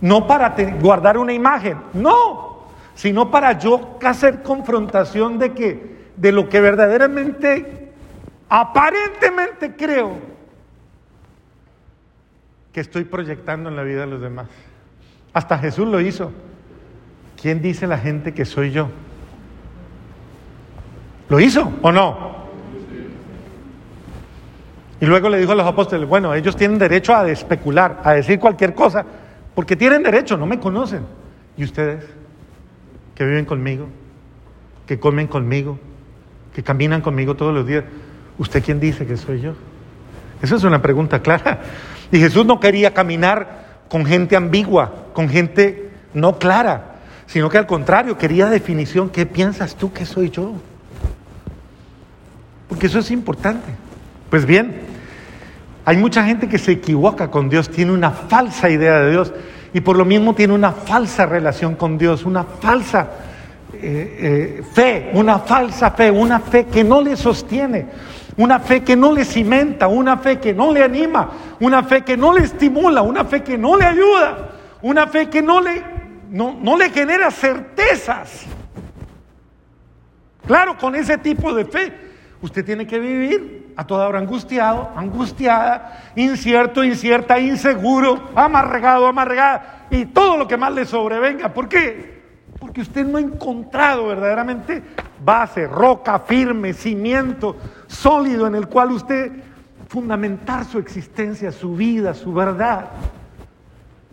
No 0.00 0.26
para 0.26 0.54
guardar 0.80 1.18
una 1.18 1.32
imagen, 1.32 1.78
no, 1.94 2.64
sino 2.94 3.30
para 3.30 3.58
yo 3.58 3.96
hacer 4.04 4.42
confrontación 4.42 5.38
de 5.38 5.52
que 5.52 5.98
de 6.16 6.32
lo 6.32 6.48
que 6.48 6.60
verdaderamente, 6.60 7.92
aparentemente 8.48 9.76
creo 9.76 10.16
que 12.72 12.80
estoy 12.80 13.04
proyectando 13.04 13.70
en 13.70 13.76
la 13.76 13.84
vida 13.84 14.00
de 14.00 14.06
los 14.08 14.20
demás. 14.20 14.48
Hasta 15.32 15.58
Jesús 15.58 15.86
lo 15.86 16.00
hizo. 16.00 16.32
¿Quién 17.40 17.62
dice 17.62 17.86
la 17.86 17.98
gente 17.98 18.34
que 18.34 18.44
soy 18.44 18.72
yo? 18.72 18.88
¿Lo 21.28 21.38
hizo 21.38 21.72
o 21.82 21.92
no? 21.92 22.38
Y 25.00 25.06
luego 25.06 25.28
le 25.28 25.38
dijo 25.38 25.52
a 25.52 25.54
los 25.54 25.66
apóstoles, 25.66 26.08
bueno, 26.08 26.34
ellos 26.34 26.56
tienen 26.56 26.78
derecho 26.78 27.14
a 27.14 27.28
especular, 27.28 28.00
a 28.02 28.14
decir 28.14 28.40
cualquier 28.40 28.74
cosa, 28.74 29.04
porque 29.54 29.76
tienen 29.76 30.02
derecho, 30.02 30.36
no 30.36 30.46
me 30.46 30.58
conocen. 30.58 31.02
¿Y 31.56 31.64
ustedes 31.64 32.04
que 33.14 33.24
viven 33.24 33.44
conmigo, 33.44 33.86
que 34.86 34.98
comen 34.98 35.28
conmigo, 35.28 35.78
que 36.54 36.64
caminan 36.64 37.00
conmigo 37.00 37.36
todos 37.36 37.54
los 37.54 37.66
días, 37.66 37.84
¿usted 38.38 38.64
quién 38.64 38.80
dice 38.80 39.06
que 39.06 39.16
soy 39.16 39.40
yo? 39.40 39.52
Esa 40.42 40.56
es 40.56 40.64
una 40.64 40.82
pregunta 40.82 41.20
clara. 41.20 41.60
Y 42.10 42.18
Jesús 42.18 42.46
no 42.46 42.58
quería 42.58 42.94
caminar 42.94 43.82
con 43.88 44.06
gente 44.06 44.34
ambigua, 44.34 44.92
con 45.12 45.28
gente 45.28 45.90
no 46.14 46.38
clara, 46.38 46.87
sino 47.28 47.50
que 47.50 47.58
al 47.58 47.66
contrario, 47.66 48.16
quería 48.18 48.46
definición. 48.46 49.10
¿Qué 49.10 49.26
piensas 49.26 49.76
tú 49.76 49.92
que 49.92 50.06
soy 50.06 50.30
yo? 50.30 50.54
Porque 52.68 52.86
eso 52.86 52.98
es 52.98 53.10
importante. 53.10 53.68
Pues 54.30 54.46
bien, 54.46 54.80
hay 55.84 55.98
mucha 55.98 56.24
gente 56.24 56.48
que 56.48 56.58
se 56.58 56.72
equivoca 56.72 57.30
con 57.30 57.48
Dios, 57.48 57.68
tiene 57.68 57.92
una 57.92 58.10
falsa 58.10 58.68
idea 58.70 59.00
de 59.00 59.10
Dios 59.10 59.32
y 59.72 59.80
por 59.80 59.96
lo 59.96 60.06
mismo 60.06 60.34
tiene 60.34 60.54
una 60.54 60.72
falsa 60.72 61.26
relación 61.26 61.76
con 61.76 61.98
Dios, 61.98 62.24
una 62.24 62.44
falsa 62.44 63.08
eh, 63.74 64.60
eh, 64.60 64.62
fe, 64.72 65.10
una 65.12 65.38
falsa 65.40 65.90
fe, 65.90 66.10
una 66.10 66.40
fe 66.40 66.64
que 66.64 66.82
no 66.82 67.02
le 67.02 67.14
sostiene, 67.14 67.86
una 68.38 68.58
fe 68.58 68.82
que 68.82 68.96
no 68.96 69.12
le 69.12 69.26
cimenta, 69.26 69.86
una 69.86 70.16
fe 70.16 70.38
que 70.38 70.54
no 70.54 70.72
le 70.72 70.82
anima, 70.82 71.30
una 71.60 71.82
fe 71.82 72.02
que 72.02 72.16
no 72.16 72.32
le 72.32 72.44
estimula, 72.44 73.02
una 73.02 73.26
fe 73.26 73.42
que 73.42 73.58
no 73.58 73.76
le 73.76 73.84
ayuda, 73.84 74.50
una 74.80 75.06
fe 75.06 75.28
que 75.28 75.42
no 75.42 75.60
le, 75.60 75.97
no, 76.30 76.56
no 76.60 76.76
le 76.76 76.90
genera 76.90 77.30
certezas. 77.30 78.44
Claro, 80.46 80.78
con 80.78 80.94
ese 80.94 81.18
tipo 81.18 81.52
de 81.52 81.64
fe, 81.64 81.92
usted 82.40 82.64
tiene 82.64 82.86
que 82.86 82.98
vivir 82.98 83.74
a 83.76 83.86
toda 83.86 84.08
hora 84.08 84.18
angustiado, 84.18 84.90
angustiada, 84.96 86.12
incierto, 86.16 86.82
incierta, 86.82 87.38
inseguro, 87.38 88.30
amargado, 88.34 89.06
amargada, 89.06 89.86
y 89.90 90.06
todo 90.06 90.36
lo 90.36 90.48
que 90.48 90.56
más 90.56 90.72
le 90.72 90.84
sobrevenga. 90.84 91.52
¿Por 91.52 91.68
qué? 91.68 92.22
Porque 92.58 92.80
usted 92.80 93.06
no 93.06 93.18
ha 93.18 93.20
encontrado 93.20 94.08
verdaderamente 94.08 94.82
base, 95.24 95.66
roca 95.66 96.18
firme, 96.20 96.72
cimiento 96.72 97.56
sólido 97.86 98.46
en 98.46 98.54
el 98.54 98.68
cual 98.68 98.92
usted 98.92 99.30
fundamentar 99.88 100.64
su 100.64 100.78
existencia, 100.78 101.52
su 101.52 101.74
vida, 101.74 102.14
su 102.14 102.32
verdad. 102.32 102.86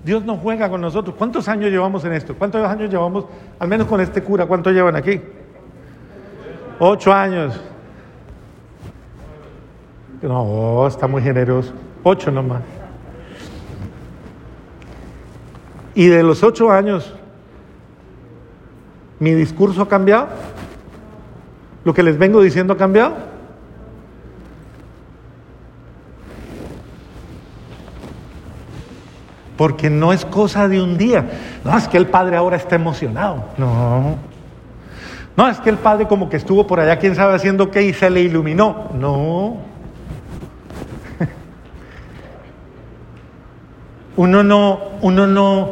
Dios 0.05 0.24
no 0.24 0.38
juega 0.38 0.69
con 0.69 0.81
nosotros. 0.81 1.15
¿Cuántos 1.17 1.47
años 1.47 1.71
llevamos 1.71 2.05
en 2.05 2.13
esto? 2.13 2.35
¿Cuántos 2.35 2.63
años 2.63 2.91
llevamos, 2.91 3.25
al 3.57 3.67
menos 3.67 3.88
con 3.88 4.00
este 4.00 4.21
cura? 4.21 4.45
¿Cuántos 4.45 4.71
llevan 4.71 4.95
aquí? 4.95 5.19
Ocho 6.77 7.12
años. 7.12 7.59
No, 10.21 10.85
está 10.85 11.07
muy 11.07 11.24
generoso. 11.24 11.74
Ocho 12.03 12.29
nomás. 12.29 12.62
Y 15.95 16.05
de 16.05 16.21
los 16.21 16.43
ocho 16.43 16.69
años, 16.69 17.12
¿mi 19.17 19.33
discurso 19.33 19.81
ha 19.81 19.89
cambiado? 19.89 20.27
¿Lo 21.83 21.95
que 21.95 22.03
les 22.03 22.15
vengo 22.19 22.43
diciendo 22.43 22.74
ha 22.74 22.77
cambiado? 22.77 23.15
Porque 29.57 29.89
no 29.89 30.12
es 30.13 30.25
cosa 30.25 30.67
de 30.67 30.81
un 30.81 30.97
día. 30.97 31.25
No, 31.63 31.77
es 31.77 31.88
que 31.88 31.97
el 31.97 32.07
padre 32.07 32.35
ahora 32.35 32.57
está 32.57 32.75
emocionado. 32.75 33.45
No. 33.57 34.17
No, 35.38 35.50
es 35.50 35.59
que 35.59 35.69
el 35.69 35.77
padre 35.77 36.07
como 36.07 36.29
que 36.29 36.38
estuvo 36.38 36.65
por 36.65 36.79
allá, 36.79 36.97
quién 36.97 37.15
sabe 37.15 37.35
haciendo 37.35 37.69
qué, 37.71 37.83
y 37.83 37.93
se 37.93 38.09
le 38.09 38.21
iluminó. 38.21 38.89
No. 38.93 39.57
Uno 44.15 44.43
no, 44.43 44.79
uno 45.01 45.27
no 45.27 45.71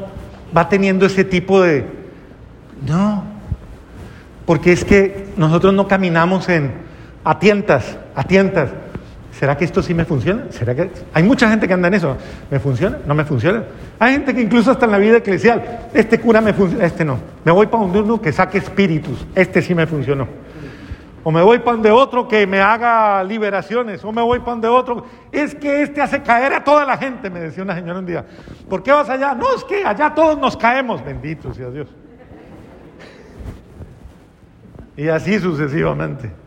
va 0.56 0.68
teniendo 0.68 1.06
ese 1.06 1.24
tipo 1.24 1.62
de... 1.62 1.86
No. 2.86 3.24
Porque 4.46 4.74
es 4.74 4.84
que 4.84 5.30
nosotros 5.38 5.74
no 5.74 5.88
caminamos 5.88 6.50
en 6.50 6.74
a 7.24 7.40
tientas, 7.40 7.98
a 8.16 8.24
tientas. 8.26 8.70
¿Será 9.40 9.58
que 9.58 9.66
esto 9.66 9.82
sí 9.82 9.94
me 9.94 10.06
funciona? 10.06 10.46
¿Será 10.52 10.76
que 10.76 10.92
hay 11.12 11.24
mucha 11.24 11.50
gente 11.50 11.68
que 11.68 11.74
anda 11.74 11.88
en 11.88 11.96
eso? 11.96 12.16
¿Me 12.52 12.60
funciona? 12.60 13.00
¿No 13.06 13.16
me 13.16 13.26
funciona? 13.26 13.64
Hay 14.00 14.14
gente 14.14 14.34
que 14.34 14.42
incluso 14.42 14.70
hasta 14.70 14.86
en 14.86 14.92
la 14.92 15.00
vida 15.00 15.18
eclesial, 15.18 15.90
este 15.94 16.20
cura 16.20 16.40
me 16.40 16.54
funciona, 16.54 16.86
este 16.86 17.04
no. 17.04 17.18
Me 17.44 17.52
voy 17.52 17.66
para 17.66 17.84
un 17.84 17.96
uno 17.96 18.22
que 18.22 18.32
saque 18.32 18.60
espíritus, 18.60 19.26
este 19.34 19.62
sí 19.62 19.74
me 19.74 19.88
funcionó. 19.88 20.28
O 21.24 21.32
me 21.32 21.42
voy 21.42 21.60
para 21.60 21.74
donde 21.74 21.90
otro 21.90 22.28
que 22.28 22.46
me 22.46 22.60
haga 22.60 23.24
liberaciones, 23.24 24.04
o 24.04 24.12
me 24.12 24.22
voy 24.22 24.40
para 24.40 24.52
donde 24.52 24.68
otro. 24.68 25.06
Es 25.32 25.56
que 25.56 25.82
este 25.82 26.02
hace 26.02 26.22
caer 26.22 26.54
a 26.54 26.64
toda 26.64 26.86
la 26.86 26.98
gente, 26.98 27.30
me 27.30 27.40
decía 27.40 27.64
una 27.64 27.74
señora 27.74 28.00
un 28.00 28.06
día. 28.06 28.26
¿Por 28.70 28.84
qué 28.84 28.92
vas 28.92 29.10
allá? 29.10 29.34
No, 29.34 29.56
es 29.56 29.64
que 29.64 29.84
allá 29.84 30.14
todos 30.14 30.38
nos 30.38 30.56
caemos, 30.56 31.04
bendito 31.04 31.54
sea 31.54 31.70
Dios. 31.70 31.88
Y 34.96 35.08
así 35.08 35.40
sucesivamente. 35.40 36.43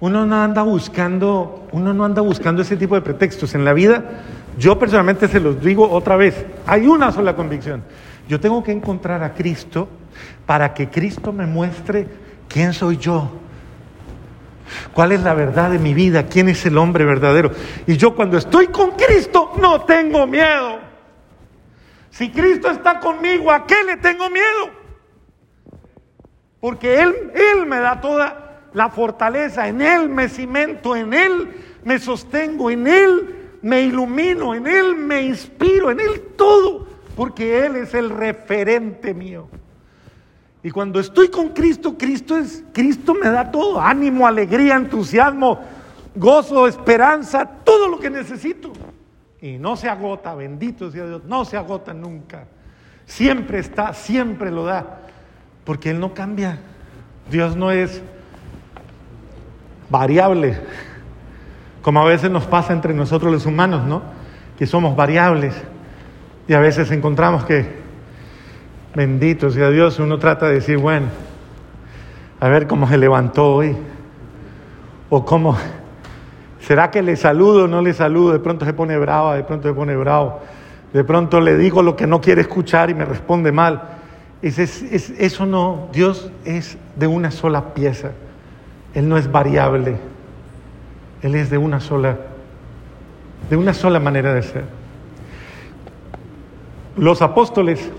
Uno 0.00 0.26
no 0.26 0.42
anda 0.42 0.62
buscando, 0.62 1.66
uno 1.72 1.92
no 1.92 2.04
anda 2.04 2.22
buscando 2.22 2.62
ese 2.62 2.76
tipo 2.76 2.94
de 2.94 3.00
pretextos. 3.00 3.54
En 3.54 3.64
la 3.64 3.72
vida, 3.72 4.04
yo 4.56 4.78
personalmente 4.78 5.26
se 5.26 5.40
los 5.40 5.60
digo 5.60 5.90
otra 5.90 6.16
vez, 6.16 6.46
hay 6.66 6.86
una 6.86 7.10
sola 7.10 7.34
convicción. 7.34 7.82
Yo 8.28 8.38
tengo 8.38 8.62
que 8.62 8.72
encontrar 8.72 9.22
a 9.24 9.34
Cristo 9.34 9.88
para 10.46 10.72
que 10.72 10.88
Cristo 10.88 11.32
me 11.32 11.46
muestre 11.46 12.06
quién 12.48 12.72
soy 12.72 12.98
yo. 12.98 13.30
¿Cuál 14.92 15.12
es 15.12 15.22
la 15.22 15.34
verdad 15.34 15.70
de 15.70 15.78
mi 15.78 15.94
vida? 15.94 16.26
¿Quién 16.26 16.48
es 16.48 16.64
el 16.66 16.76
hombre 16.78 17.04
verdadero? 17.04 17.50
Y 17.86 17.96
yo 17.96 18.14
cuando 18.14 18.36
estoy 18.36 18.68
con 18.68 18.92
Cristo 18.92 19.52
no 19.60 19.80
tengo 19.82 20.26
miedo. 20.26 20.78
Si 22.10 22.30
Cristo 22.30 22.70
está 22.70 23.00
conmigo, 23.00 23.50
¿a 23.50 23.66
qué 23.66 23.76
le 23.84 23.96
tengo 23.96 24.28
miedo? 24.30 24.70
Porque 26.60 27.00
Él, 27.00 27.32
Él 27.34 27.66
me 27.66 27.78
da 27.80 28.00
toda 28.00 28.47
la 28.78 28.90
fortaleza, 28.90 29.66
en 29.66 29.82
Él 29.82 30.08
me 30.08 30.28
cimento, 30.28 30.94
en 30.94 31.12
Él 31.12 31.48
me 31.82 31.98
sostengo, 31.98 32.70
en 32.70 32.86
Él 32.86 33.58
me 33.60 33.82
ilumino, 33.82 34.54
en 34.54 34.68
Él 34.68 34.94
me 34.94 35.20
inspiro, 35.22 35.90
en 35.90 35.98
Él 35.98 36.22
todo, 36.36 36.86
porque 37.16 37.66
Él 37.66 37.74
es 37.74 37.92
el 37.92 38.08
referente 38.08 39.12
mío. 39.12 39.48
Y 40.62 40.70
cuando 40.70 41.00
estoy 41.00 41.26
con 41.26 41.48
Cristo, 41.48 41.98
Cristo 41.98 42.36
es, 42.36 42.62
Cristo 42.72 43.14
me 43.14 43.28
da 43.28 43.50
todo, 43.50 43.80
ánimo, 43.80 44.28
alegría, 44.28 44.76
entusiasmo, 44.76 45.58
gozo, 46.14 46.68
esperanza, 46.68 47.44
todo 47.64 47.88
lo 47.88 47.98
que 47.98 48.10
necesito. 48.10 48.72
Y 49.40 49.58
no 49.58 49.74
se 49.74 49.88
agota, 49.88 50.36
bendito 50.36 50.88
sea 50.92 51.04
Dios, 51.04 51.24
no 51.24 51.44
se 51.44 51.56
agota 51.56 51.92
nunca. 51.92 52.46
Siempre 53.06 53.58
está, 53.58 53.92
siempre 53.92 54.52
lo 54.52 54.64
da, 54.64 55.00
porque 55.64 55.90
Él 55.90 55.98
no 55.98 56.14
cambia. 56.14 56.60
Dios 57.28 57.56
no 57.56 57.72
es 57.72 58.00
variable, 59.90 60.58
como 61.82 62.00
a 62.00 62.04
veces 62.04 62.30
nos 62.30 62.44
pasa 62.44 62.72
entre 62.72 62.94
nosotros 62.94 63.32
los 63.32 63.46
humanos, 63.46 63.84
¿no? 63.84 64.02
Que 64.58 64.66
somos 64.66 64.96
variables 64.96 65.54
y 66.46 66.54
a 66.54 66.60
veces 66.60 66.90
encontramos 66.90 67.44
que, 67.44 67.66
bendito 68.94 69.50
sea 69.50 69.70
Dios, 69.70 69.98
uno 69.98 70.18
trata 70.18 70.46
de 70.46 70.54
decir, 70.54 70.78
bueno, 70.78 71.06
a 72.40 72.48
ver 72.48 72.66
cómo 72.66 72.88
se 72.88 72.98
levantó 72.98 73.54
hoy, 73.54 73.76
o 75.10 75.24
cómo, 75.24 75.56
¿será 76.60 76.90
que 76.90 77.02
le 77.02 77.16
saludo 77.16 77.64
o 77.64 77.68
no 77.68 77.80
le 77.82 77.92
saludo? 77.92 78.32
De 78.32 78.40
pronto 78.40 78.64
se 78.64 78.72
pone 78.72 78.98
brava, 78.98 79.36
de 79.36 79.44
pronto 79.44 79.68
se 79.68 79.74
pone 79.74 79.96
bravo, 79.96 80.40
de 80.92 81.04
pronto 81.04 81.40
le 81.40 81.56
digo 81.56 81.82
lo 81.82 81.96
que 81.96 82.06
no 82.06 82.20
quiere 82.20 82.42
escuchar 82.42 82.90
y 82.90 82.94
me 82.94 83.04
responde 83.04 83.52
mal. 83.52 83.82
eso 84.42 85.46
no, 85.46 85.88
Dios 85.92 86.30
es 86.44 86.78
de 86.96 87.06
una 87.06 87.30
sola 87.30 87.74
pieza. 87.74 88.10
Él 88.94 89.08
no 89.08 89.16
es 89.16 89.30
variable, 89.30 89.96
Él 91.22 91.34
es 91.34 91.50
de 91.50 91.58
una 91.58 91.80
sola, 91.80 92.16
de 93.50 93.56
una 93.56 93.74
sola 93.74 94.00
manera 94.00 94.32
de 94.32 94.42
ser. 94.42 94.64
Los 96.96 97.22
apóstoles 97.22 97.90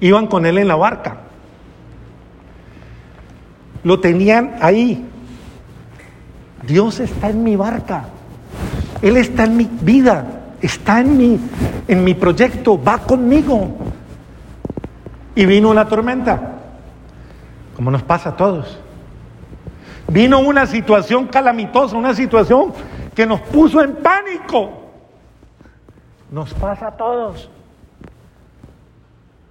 iban 0.00 0.26
con 0.26 0.46
Él 0.46 0.58
en 0.58 0.68
la 0.68 0.76
barca, 0.76 1.18
lo 3.82 4.00
tenían 4.00 4.56
ahí. 4.60 5.04
Dios 6.66 7.00
está 7.00 7.30
en 7.30 7.42
mi 7.42 7.56
barca, 7.56 8.04
Él 9.00 9.16
está 9.16 9.44
en 9.44 9.56
mi 9.56 9.68
vida, 9.80 10.26
está 10.60 11.00
en 11.00 11.16
mi, 11.16 11.40
en 11.88 12.04
mi 12.04 12.14
proyecto, 12.14 12.80
va 12.82 12.98
conmigo. 12.98 13.76
Y 15.34 15.46
vino 15.46 15.70
una 15.70 15.86
tormenta, 15.86 16.58
como 17.74 17.90
nos 17.90 18.02
pasa 18.02 18.30
a 18.30 18.36
todos. 18.36 18.78
Vino 20.08 20.40
una 20.40 20.66
situación 20.66 21.26
calamitosa, 21.26 21.96
una 21.96 22.14
situación 22.14 22.72
que 23.14 23.26
nos 23.26 23.40
puso 23.42 23.82
en 23.82 23.96
pánico. 23.96 24.90
Nos 26.30 26.54
pasa 26.54 26.88
a 26.88 26.96
todos. 26.96 27.50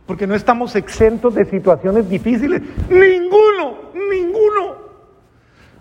Porque 0.07 0.25
no 0.25 0.33
estamos 0.33 0.75
exentos 0.75 1.35
de 1.35 1.45
situaciones 1.45 2.09
difíciles. 2.09 2.61
Ninguno, 2.89 3.91
ninguno. 4.09 4.87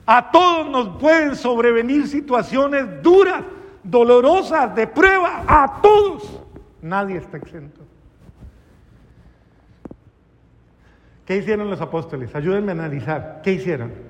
A 0.05 0.31
todos 0.31 0.69
nos 0.69 1.01
pueden 1.01 1.37
sobrevenir 1.37 2.07
situaciones 2.07 3.03
duras, 3.03 3.45
dolorosas, 3.83 4.75
de 4.75 4.87
prueba. 4.87 5.43
A 5.47 5.81
todos. 5.81 6.41
Nadie 6.83 7.17
está 7.17 7.39
exento. 7.39 7.81
¿Qué 11.25 11.37
hicieron 11.37 11.71
los 11.71 11.81
apóstoles? 11.81 12.35
Ayúdenme 12.35 12.73
a 12.73 12.75
analizar. 12.75 13.41
¿Qué 13.43 13.53
hicieron? 13.53 14.06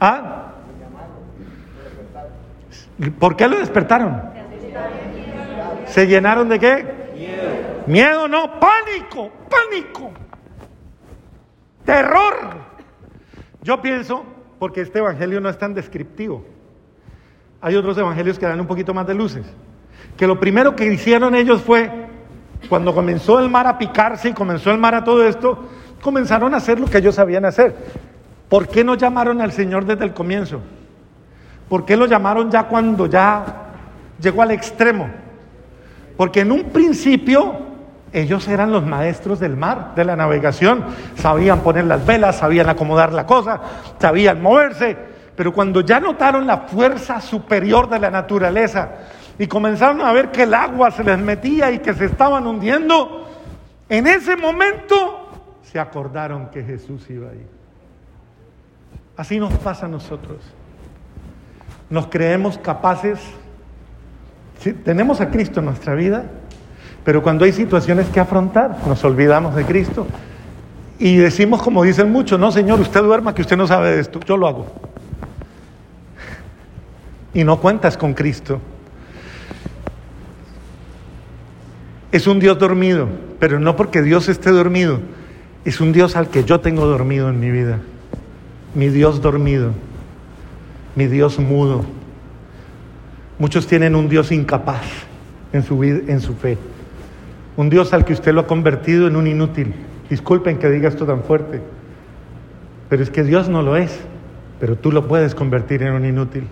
¿Ah? 0.00 0.52
¿Por 3.18 3.36
qué 3.36 3.48
lo 3.48 3.58
despertaron? 3.58 4.22
¿Se 5.86 6.06
llenaron 6.06 6.48
de 6.48 6.58
qué? 6.58 6.86
Miedo. 7.14 7.84
Miedo 7.86 8.28
no, 8.28 8.60
pánico, 8.60 9.30
pánico. 9.50 10.12
Terror. 11.84 12.34
Yo 13.62 13.82
pienso, 13.82 14.24
porque 14.58 14.80
este 14.80 15.00
evangelio 15.00 15.40
no 15.40 15.48
es 15.48 15.58
tan 15.58 15.74
descriptivo. 15.74 16.44
Hay 17.60 17.74
otros 17.76 17.98
evangelios 17.98 18.38
que 18.38 18.46
dan 18.46 18.60
un 18.60 18.66
poquito 18.66 18.94
más 18.94 19.06
de 19.06 19.14
luces. 19.14 19.44
Que 20.16 20.26
lo 20.26 20.40
primero 20.40 20.76
que 20.76 20.86
hicieron 20.86 21.34
ellos 21.34 21.60
fue, 21.60 21.90
cuando 22.68 22.94
comenzó 22.94 23.38
el 23.38 23.50
mar 23.50 23.66
a 23.66 23.76
picarse 23.76 24.30
y 24.30 24.32
comenzó 24.32 24.70
el 24.70 24.78
mar 24.78 24.94
a 24.94 25.04
todo 25.04 25.24
esto, 25.24 25.68
comenzaron 26.00 26.54
a 26.54 26.58
hacer 26.58 26.80
lo 26.80 26.86
que 26.86 26.98
ellos 26.98 27.14
sabían 27.14 27.44
hacer. 27.44 27.74
¿Por 28.50 28.68
qué 28.68 28.84
no 28.84 28.96
llamaron 28.96 29.40
al 29.40 29.52
Señor 29.52 29.86
desde 29.86 30.04
el 30.04 30.12
comienzo? 30.12 30.60
¿Por 31.68 31.86
qué 31.86 31.96
lo 31.96 32.04
llamaron 32.06 32.50
ya 32.50 32.64
cuando 32.64 33.06
ya 33.06 33.44
llegó 34.20 34.42
al 34.42 34.50
extremo? 34.50 35.08
Porque 36.16 36.40
en 36.40 36.52
un 36.52 36.64
principio 36.64 37.70
Ellos 38.12 38.48
eran 38.48 38.72
los 38.72 38.84
maestros 38.84 39.38
del 39.38 39.56
mar, 39.56 39.94
de 39.94 40.04
la 40.04 40.16
navegación. 40.16 40.84
Sabían 41.14 41.60
poner 41.60 41.84
las 41.84 42.04
velas, 42.04 42.38
sabían 42.38 42.68
acomodar 42.68 43.12
la 43.12 43.24
cosa, 43.24 43.60
sabían 44.00 44.42
moverse. 44.42 44.96
Pero 45.36 45.52
cuando 45.52 45.80
ya 45.82 46.00
notaron 46.00 46.46
la 46.46 46.58
fuerza 46.58 47.20
superior 47.20 47.88
de 47.88 48.00
la 48.00 48.10
naturaleza 48.10 48.88
y 49.38 49.46
comenzaron 49.46 50.00
a 50.00 50.12
ver 50.12 50.32
que 50.32 50.42
el 50.42 50.54
agua 50.54 50.90
se 50.90 51.04
les 51.04 51.18
metía 51.18 51.70
y 51.70 51.78
que 51.78 51.94
se 51.94 52.06
estaban 52.06 52.46
hundiendo, 52.46 53.28
en 53.88 54.06
ese 54.06 54.36
momento 54.36 55.28
se 55.62 55.78
acordaron 55.78 56.50
que 56.50 56.64
Jesús 56.64 57.08
iba 57.08 57.30
ahí. 57.30 57.46
Así 59.20 59.38
nos 59.38 59.52
pasa 59.52 59.84
a 59.84 59.88
nosotros. 59.90 60.38
Nos 61.90 62.06
creemos 62.06 62.56
capaces, 62.56 63.18
tenemos 64.82 65.20
a 65.20 65.28
Cristo 65.28 65.60
en 65.60 65.66
nuestra 65.66 65.94
vida, 65.94 66.24
pero 67.04 67.22
cuando 67.22 67.44
hay 67.44 67.52
situaciones 67.52 68.06
que 68.06 68.18
afrontar, 68.18 68.78
nos 68.86 69.04
olvidamos 69.04 69.54
de 69.54 69.66
Cristo 69.66 70.06
y 70.98 71.16
decimos 71.16 71.60
como 71.60 71.82
dicen 71.82 72.10
muchos, 72.10 72.40
no 72.40 72.50
Señor, 72.50 72.80
usted 72.80 73.02
duerma 73.02 73.34
que 73.34 73.42
usted 73.42 73.58
no 73.58 73.66
sabe 73.66 73.90
de 73.90 74.00
esto, 74.00 74.20
yo 74.20 74.38
lo 74.38 74.48
hago. 74.48 74.66
Y 77.34 77.44
no 77.44 77.60
cuentas 77.60 77.98
con 77.98 78.14
Cristo. 78.14 78.58
Es 82.10 82.26
un 82.26 82.40
Dios 82.40 82.58
dormido, 82.58 83.06
pero 83.38 83.60
no 83.60 83.76
porque 83.76 84.00
Dios 84.00 84.30
esté 84.30 84.48
dormido, 84.48 84.98
es 85.66 85.78
un 85.82 85.92
Dios 85.92 86.16
al 86.16 86.28
que 86.28 86.44
yo 86.44 86.60
tengo 86.60 86.86
dormido 86.86 87.28
en 87.28 87.38
mi 87.38 87.50
vida. 87.50 87.80
Mi 88.74 88.88
Dios 88.88 89.20
dormido, 89.20 89.72
mi 90.94 91.06
Dios 91.06 91.38
mudo. 91.38 91.84
Muchos 93.38 93.66
tienen 93.66 93.96
un 93.96 94.08
Dios 94.08 94.30
incapaz 94.30 94.82
en 95.52 95.62
su, 95.62 95.82
en 95.82 96.20
su 96.20 96.34
fe. 96.34 96.58
Un 97.56 97.68
Dios 97.70 97.92
al 97.92 98.04
que 98.04 98.12
usted 98.12 98.32
lo 98.32 98.42
ha 98.42 98.46
convertido 98.46 99.08
en 99.08 99.16
un 99.16 99.26
inútil. 99.26 99.74
Disculpen 100.08 100.58
que 100.58 100.70
diga 100.70 100.88
esto 100.88 101.06
tan 101.06 101.22
fuerte, 101.22 101.60
pero 102.88 103.02
es 103.02 103.10
que 103.10 103.22
Dios 103.22 103.48
no 103.48 103.62
lo 103.62 103.76
es, 103.76 104.00
pero 104.58 104.76
tú 104.76 104.92
lo 104.92 105.08
puedes 105.08 105.34
convertir 105.34 105.82
en 105.82 105.92
un 105.92 106.04
inútil. 106.04 106.46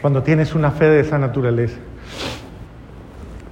Cuando 0.00 0.22
tienes 0.22 0.54
una 0.54 0.70
fe 0.70 0.86
de 0.86 1.00
esa 1.00 1.18
naturaleza. 1.18 1.78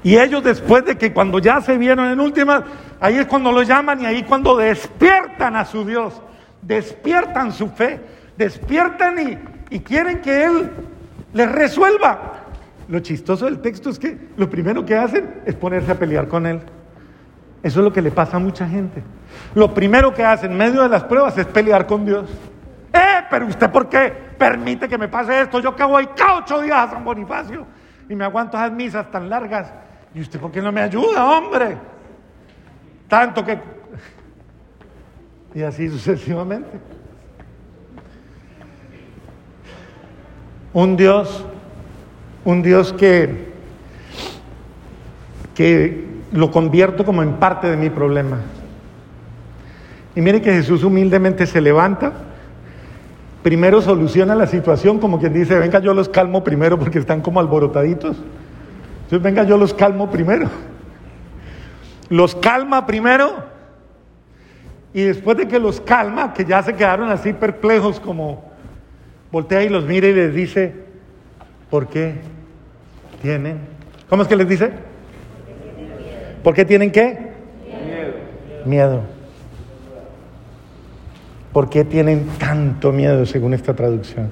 Y 0.03 0.17
ellos 0.17 0.43
después 0.43 0.85
de 0.85 0.97
que 0.97 1.13
cuando 1.13 1.39
ya 1.39 1.61
se 1.61 1.77
vieron 1.77 2.07
en 2.07 2.21
últimas, 2.21 2.63
ahí 3.01 3.17
es 3.17 3.27
cuando 3.27 3.53
lo 3.53 3.63
llaman 3.63 4.01
y 4.01 4.07
ahí 4.07 4.23
cuando 4.23 4.57
despiertan 4.57 5.57
a 5.57 5.65
su 5.65 5.85
Dios, 5.85 6.23
despiertan 6.63 7.53
su 7.53 7.69
fe, 7.69 8.01
despiertan 8.37 9.19
y, 9.19 9.39
y 9.77 9.81
quieren 9.81 10.21
que 10.21 10.45
Él 10.45 10.71
les 11.33 11.51
resuelva. 11.51 12.35
Lo 12.89 13.01
chistoso 13.01 13.45
del 13.45 13.61
texto 13.61 13.91
es 13.91 13.99
que 13.99 14.17
lo 14.37 14.49
primero 14.49 14.85
que 14.85 14.97
hacen 14.97 15.43
es 15.45 15.55
ponerse 15.55 15.93
a 15.93 15.99
pelear 15.99 16.27
con 16.27 16.47
Él. 16.47 16.61
Eso 17.63 17.81
es 17.81 17.85
lo 17.85 17.93
que 17.93 18.01
le 18.01 18.11
pasa 18.11 18.37
a 18.37 18.41
mucha 18.41 18.67
gente. 18.67 19.03
Lo 19.55 19.75
primero 19.75 20.15
que 20.15 20.25
hacen 20.25 20.53
en 20.53 20.59
medio 20.59 20.83
de 20.83 20.89
las 20.89 21.05
pruebas 21.05 21.37
es 21.37 21.47
pelear 21.47 21.87
con 21.87 22.05
Dios. 22.07 22.31
Eh, 22.93 23.25
pero 23.29 23.47
usted 23.47 23.71
por 23.71 23.89
qué 23.89 24.11
permite 24.39 24.89
que 24.89 24.97
me 24.97 25.09
pase 25.09 25.43
esto? 25.43 25.61
Yo 25.61 25.75
que 25.77 25.85
voy 25.85 26.07
cada 26.17 26.39
ocho 26.39 26.63
días 26.63 26.89
a 26.89 26.91
San 26.93 27.05
Bonifacio 27.05 27.67
y 28.09 28.15
me 28.15 28.25
aguanto 28.25 28.57
esas 28.57 28.73
misas 28.73 29.11
tan 29.11 29.29
largas. 29.29 29.73
¿Y 30.15 30.21
usted 30.21 30.41
por 30.41 30.51
qué 30.51 30.63
no 30.63 30.73
me 30.73 30.81
ayuda, 30.81 31.25
hombre? 31.25 31.77
Tanto 33.09 33.45
que... 33.45 33.78
Y 35.55 35.63
así 35.63 35.89
sucesivamente. 35.89 36.79
Un 40.73 40.97
Dios, 40.97 41.45
un 42.45 42.63
Dios 42.63 42.93
que, 42.93 43.49
que 45.55 46.05
lo 46.33 46.51
convierto 46.51 47.05
como 47.05 47.23
en 47.23 47.35
parte 47.35 47.69
de 47.69 47.77
mi 47.77 47.91
problema. 47.91 48.39
Y 50.15 50.21
mire 50.21 50.43
que 50.43 50.53
Jesús 50.53 50.85
humildemente 50.85 51.47
se 51.47 51.61
levanta, 51.61 52.13
primero 53.43 53.81
soluciona 53.81 54.35
la 54.35 54.47
situación 54.47 54.99
como 54.99 55.19
quien 55.19 55.33
dice, 55.33 55.59
venga 55.59 55.79
yo 55.79 55.95
los 55.95 56.09
calmo 56.09 56.45
primero 56.45 56.79
porque 56.79 56.99
están 56.99 57.21
como 57.21 57.41
alborotaditos. 57.41 58.17
Entonces, 59.05 59.23
venga, 59.23 59.45
yo 59.45 59.57
los 59.57 59.73
calmo 59.73 60.11
primero. 60.11 60.51
Los 62.11 62.35
calma 62.35 62.85
primero. 62.85 63.58
Y 64.99 65.05
después 65.05 65.37
de 65.37 65.47
que 65.47 65.61
los 65.61 65.81
calma, 65.81 66.35
que 66.35 66.45
ya 66.45 66.61
se 66.61 66.75
quedaron 66.75 67.09
así 67.09 67.33
perplejos 67.33 68.01
como 68.01 68.43
voltea 69.31 69.63
y 69.63 69.69
los 69.69 69.85
mira 69.85 70.09
y 70.09 70.13
les 70.13 70.35
dice, 70.35 70.75
¿por 71.71 71.87
qué 71.87 72.15
tienen? 73.23 73.59
¿Cómo 74.11 74.23
es 74.23 74.29
que 74.29 74.35
les 74.35 74.49
dice? 74.49 74.73
¿Por 76.43 76.53
qué 76.53 76.65
tienen 76.65 76.91
qué? 76.91 77.17
Miedo. 77.65 78.13
Miedo. 78.65 79.03
¿Por 81.53 81.71
qué 81.71 81.85
tienen 81.85 82.27
tanto 82.37 82.91
miedo 82.91 83.25
según 83.25 83.55
esta 83.55 83.75
traducción? 83.75 84.31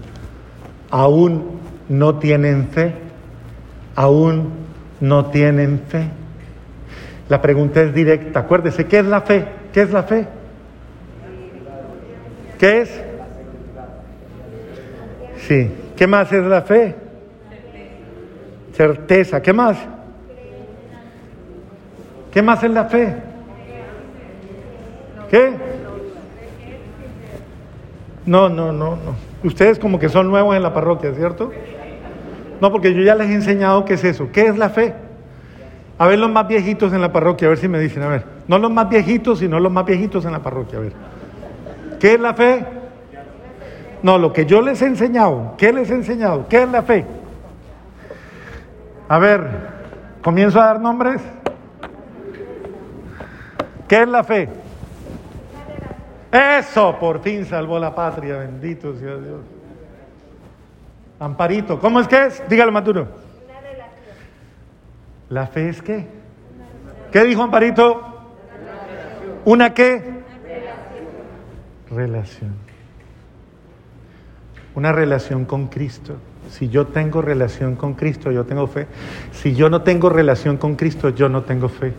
Aún 0.91 1.61
no 1.89 2.19
tienen 2.19 2.67
fe. 2.71 2.93
Aún 3.95 4.51
no 4.99 5.27
tienen 5.27 5.81
fe. 5.87 6.09
La 7.29 7.41
pregunta 7.41 7.83
es 7.83 7.95
directa. 7.95 8.41
Acuérdese, 8.41 8.87
¿qué 8.87 8.99
es 8.99 9.07
la 9.07 9.21
fe? 9.21 9.45
¿Qué 9.73 9.83
es 9.83 9.93
la 9.93 10.03
fe? 10.03 10.27
¿Qué 12.59 12.81
es? 12.81 13.03
Sí. 15.47 15.71
¿Qué 15.97 16.07
más 16.07 16.33
es 16.33 16.45
la 16.45 16.63
fe? 16.63 16.95
Certeza. 18.73 19.41
¿Qué 19.41 19.53
más? 19.53 19.77
¿Qué 22.31 22.43
más 22.43 22.63
es 22.63 22.71
la 22.71 22.85
fe? 22.85 23.15
¿Qué? 25.31 25.53
No, 28.27 28.49
no, 28.49 28.73
no, 28.73 28.97
no. 28.97 29.15
Ustedes 29.43 29.79
como 29.79 29.99
que 29.99 30.09
son 30.09 30.29
nuevos 30.29 30.57
en 30.57 30.63
la 30.63 30.75
parroquia, 30.75 31.15
¿cierto? 31.15 31.51
No, 32.61 32.73
porque 32.73 32.93
yo 32.95 33.03
ya 33.03 33.15
les 33.15 33.29
he 33.31 33.35
enseñado 33.35 33.85
qué 33.85 33.95
es 33.95 34.05
eso. 34.05 34.29
¿Qué 34.33 34.47
es 34.47 34.59
la 34.59 34.71
fe? 34.71 34.95
A 35.99 36.07
ver 36.07 36.19
los 36.19 36.31
más 36.31 36.47
viejitos 36.47 36.93
en 36.93 37.01
la 37.01 37.13
parroquia, 37.13 37.47
a 37.47 37.51
ver 37.51 37.59
si 37.59 37.69
me 37.69 37.79
dicen, 37.79 38.03
a 38.03 38.09
ver. 38.09 38.25
No 38.49 38.59
los 38.59 38.71
más 38.71 38.89
viejitos, 38.89 39.39
sino 39.39 39.59
los 39.61 39.73
más 39.73 39.87
viejitos 39.87 40.25
en 40.25 40.33
la 40.33 40.41
parroquia, 40.41 40.79
a 40.79 40.83
ver. 40.83 40.93
¿Qué 41.99 42.15
es 42.15 42.21
la 42.21 42.35
fe? 42.35 42.65
No, 44.03 44.19
lo 44.19 44.33
que 44.33 44.47
yo 44.47 44.61
les 44.61 44.81
he 44.83 44.87
enseñado. 44.87 45.55
¿Qué 45.57 45.73
les 45.73 45.91
he 45.91 45.95
enseñado? 45.95 46.47
¿Qué 46.49 46.63
es 46.63 46.69
la 46.69 46.83
fe? 46.83 47.05
A 49.09 49.19
ver, 49.19 49.49
comienzo 50.23 50.61
a 50.61 50.67
dar 50.67 50.81
nombres. 50.81 51.21
¿Qué 53.89 54.03
es 54.03 54.09
la 54.09 54.25
fe? 54.25 54.49
Eso, 56.33 56.97
por 56.99 57.21
fin 57.21 57.47
salvó 57.47 57.79
la 57.79 57.95
patria, 57.95 58.39
bendito 58.39 58.95
sea 58.97 59.17
Dios. 59.17 59.41
Amparito, 61.19 61.79
¿cómo 61.79 62.01
es 62.01 62.09
que 62.09 62.27
es? 62.27 62.43
Dígalo, 62.49 62.73
Maturo. 62.73 63.09
¿La 65.31 65.47
fe 65.47 65.71
es 65.71 65.81
qué? 65.83 66.07
¿Qué 67.11 67.25
dijo 67.25 67.43
Amparito? 67.43 68.03
¿Una 69.45 69.73
qué? 69.73 70.16
Relación. 71.97 72.53
Una 74.75 74.93
relación 74.93 75.47
con 75.47 75.69
Cristo. 75.69 76.17
Si 76.51 76.69
yo 76.69 76.87
tengo 76.87 77.23
relación 77.23 77.75
con 77.75 77.95
Cristo, 77.95 78.31
yo 78.31 78.45
tengo 78.45 78.67
fe. 78.67 78.87
Si 79.33 79.55
yo 79.55 79.71
no 79.71 79.83
tengo 79.83 80.11
relación 80.11 80.59
con 80.59 80.77
Cristo, 80.77 81.09
yo 81.09 81.29
no 81.29 81.43
tengo 81.43 81.69
fe. 81.69 81.95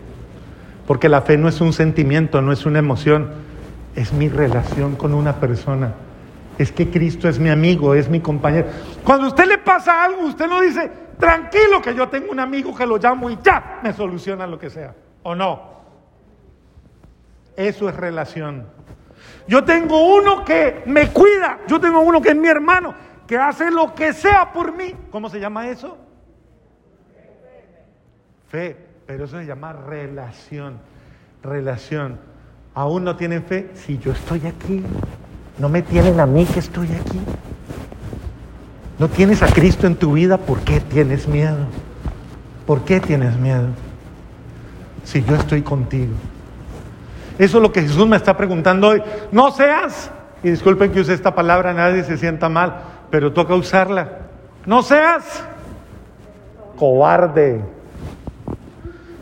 Porque 0.86 1.08
la 1.08 1.22
fe 1.22 1.36
no 1.36 1.48
es 1.48 1.60
un 1.60 1.72
sentimiento, 1.72 2.40
no 2.40 2.52
es 2.52 2.64
una 2.64 2.78
emoción, 2.78 3.30
es 3.94 4.12
mi 4.12 4.28
relación 4.28 4.96
con 4.96 5.12
una 5.12 5.40
persona 5.40 5.92
es 6.58 6.72
que 6.72 6.90
Cristo 6.90 7.28
es 7.28 7.38
mi 7.38 7.48
amigo, 7.48 7.94
es 7.94 8.08
mi 8.08 8.20
compañero. 8.20 8.66
Cuando 9.04 9.26
a 9.26 9.28
usted 9.28 9.46
le 9.46 9.58
pasa 9.58 10.04
algo, 10.04 10.26
usted 10.26 10.48
no 10.48 10.60
dice, 10.60 10.90
tranquilo 11.18 11.80
que 11.80 11.94
yo 11.94 12.08
tengo 12.08 12.32
un 12.32 12.40
amigo 12.40 12.74
que 12.74 12.84
lo 12.84 12.98
llamo 12.98 13.30
y 13.30 13.38
ya 13.42 13.78
me 13.82 13.92
soluciona 13.92 14.46
lo 14.46 14.58
que 14.58 14.68
sea. 14.68 14.94
¿O 15.22 15.34
no? 15.34 15.78
Eso 17.56 17.88
es 17.88 17.94
relación. 17.94 18.66
Yo 19.46 19.64
tengo 19.64 20.14
uno 20.14 20.44
que 20.44 20.82
me 20.86 21.08
cuida, 21.08 21.60
yo 21.66 21.80
tengo 21.80 22.00
uno 22.00 22.20
que 22.20 22.30
es 22.30 22.36
mi 22.36 22.48
hermano, 22.48 22.94
que 23.26 23.38
hace 23.38 23.70
lo 23.70 23.94
que 23.94 24.12
sea 24.12 24.52
por 24.52 24.74
mí. 24.74 24.94
¿Cómo 25.10 25.28
se 25.28 25.40
llama 25.40 25.68
eso? 25.68 25.96
Fe, 28.48 28.76
pero 29.06 29.24
eso 29.24 29.38
se 29.38 29.46
llama 29.46 29.72
relación. 29.72 30.78
Relación. 31.42 32.18
Aún 32.74 33.04
no 33.04 33.16
tienen 33.16 33.44
fe 33.44 33.70
si 33.74 33.98
yo 33.98 34.12
estoy 34.12 34.46
aquí. 34.46 34.82
No 35.58 35.68
me 35.68 35.82
tienen 35.82 36.20
a 36.20 36.26
mí 36.26 36.44
que 36.46 36.60
estoy 36.60 36.88
aquí. 36.88 37.20
No 38.98 39.08
tienes 39.08 39.42
a 39.42 39.46
Cristo 39.46 39.86
en 39.86 39.96
tu 39.96 40.12
vida, 40.12 40.38
¿por 40.38 40.60
qué 40.60 40.80
tienes 40.80 41.28
miedo? 41.28 41.66
¿Por 42.66 42.84
qué 42.84 43.00
tienes 43.00 43.36
miedo? 43.36 43.68
Si 45.04 45.22
yo 45.22 45.36
estoy 45.36 45.62
contigo. 45.62 46.12
Eso 47.38 47.58
es 47.58 47.62
lo 47.62 47.70
que 47.72 47.82
Jesús 47.82 48.06
me 48.06 48.16
está 48.16 48.36
preguntando 48.36 48.88
hoy. 48.88 49.02
No 49.30 49.52
seas, 49.52 50.10
y 50.42 50.50
disculpen 50.50 50.90
que 50.92 51.00
use 51.00 51.14
esta 51.14 51.34
palabra, 51.34 51.72
nadie 51.72 52.02
se 52.02 52.16
sienta 52.16 52.48
mal, 52.48 52.80
pero 53.10 53.32
toca 53.32 53.54
usarla. 53.54 54.08
No 54.66 54.82
seas 54.82 55.44
cobarde. 56.76 57.60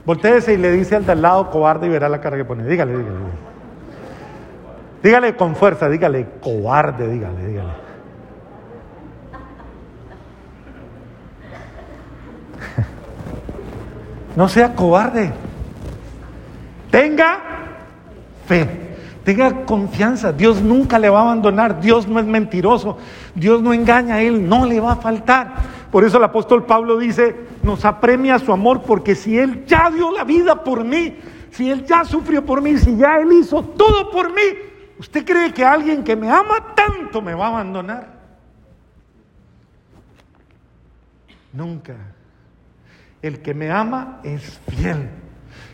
Voltéese 0.05 0.55
y 0.55 0.57
le 0.57 0.73
dice 0.73 0.97
al 0.97 1.05
de 1.05 1.13
al 1.13 1.23
lado 1.23 1.51
cobarde 1.51 1.87
y 1.89 1.91
verá 1.91 2.09
la 2.09 2.21
cara 2.21 2.37
que 2.37 2.45
pone. 2.45 2.65
Dígale, 2.65 2.97
dígale. 2.97 3.17
Dígale, 3.17 3.33
dígale 5.03 5.37
con 5.37 5.55
fuerza, 5.57 5.89
dígale 5.89 6.27
cobarde, 6.41 7.09
dígale, 7.09 7.47
dígale. 7.47 7.71
No 14.37 14.49
sea 14.49 14.75
cobarde. 14.75 15.33
Tenga 16.91 17.41
fe. 18.47 18.87
Tenga 19.25 19.65
confianza, 19.65 20.33
Dios 20.33 20.63
nunca 20.63 21.01
le 21.01 21.09
va 21.09 21.19
a 21.19 21.23
abandonar, 21.23 21.81
Dios 21.81 22.07
no 22.07 22.21
es 22.21 22.27
mentiroso, 22.27 22.97
Dios 23.35 23.61
no 23.61 23.73
engaña 23.73 24.15
a 24.15 24.23
Él, 24.23 24.49
no 24.49 24.65
le 24.67 24.79
va 24.79 24.93
a 24.93 24.97
faltar. 24.97 25.55
Por 25.91 26.05
eso 26.05 26.19
el 26.19 26.25
apóstol 26.25 26.65
Pablo 26.65 26.97
dice, 26.97 27.35
nos 27.65 27.85
apremia 27.85 28.39
su 28.39 28.53
amor, 28.53 28.83
porque 28.83 29.17
si 29.17 29.37
Él 29.37 29.65
ya 29.67 29.91
dio 29.91 30.13
la 30.13 30.23
vida 30.23 30.63
por 30.63 30.85
mí, 30.85 31.17
si 31.51 31.69
Él 31.69 31.85
ya 31.85 32.05
sufrió 32.05 32.47
por 32.47 32.63
mí, 32.63 32.79
si 32.79 32.97
ya 32.97 33.19
Él 33.19 33.33
hizo 33.33 33.63
todo 33.63 34.13
por 34.13 34.33
mí, 34.33 34.43
¿usted 35.01 35.25
cree 35.25 35.53
que 35.53 35.65
alguien 35.65 36.05
que 36.05 36.15
me 36.15 36.31
ama 36.31 36.75
tanto 36.77 37.21
me 37.21 37.35
va 37.35 37.47
a 37.47 37.49
abandonar? 37.49 38.09
Nunca. 41.53 41.97
El 43.23 43.41
que 43.41 43.55
me 43.55 43.73
ama 43.73 44.21
es 44.23 44.61
fiel. 44.69 45.09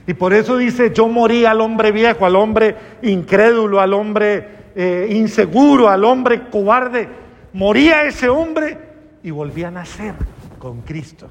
Y 0.07 0.15
por 0.15 0.33
eso 0.33 0.57
dice, 0.57 0.93
yo 0.93 1.09
morí 1.09 1.45
al 1.45 1.61
hombre 1.61 1.93
viejo, 1.93 2.27
al 2.27 2.37
hombre 2.37 2.77
incrédulo, 3.03 3.81
al 3.81 3.95
hombre 3.95 4.49
eh, 4.75 5.09
inseguro, 5.11 5.89
al 5.89 6.05
hombre 6.05 6.49
cobarde. 6.51 7.09
Moría 7.53 8.05
ese 8.05 8.29
hombre 8.29 8.79
y 9.23 9.31
volví 9.31 9.63
a 9.63 9.71
nacer 9.71 10.15
con 10.59 10.81
Cristo. 10.83 11.29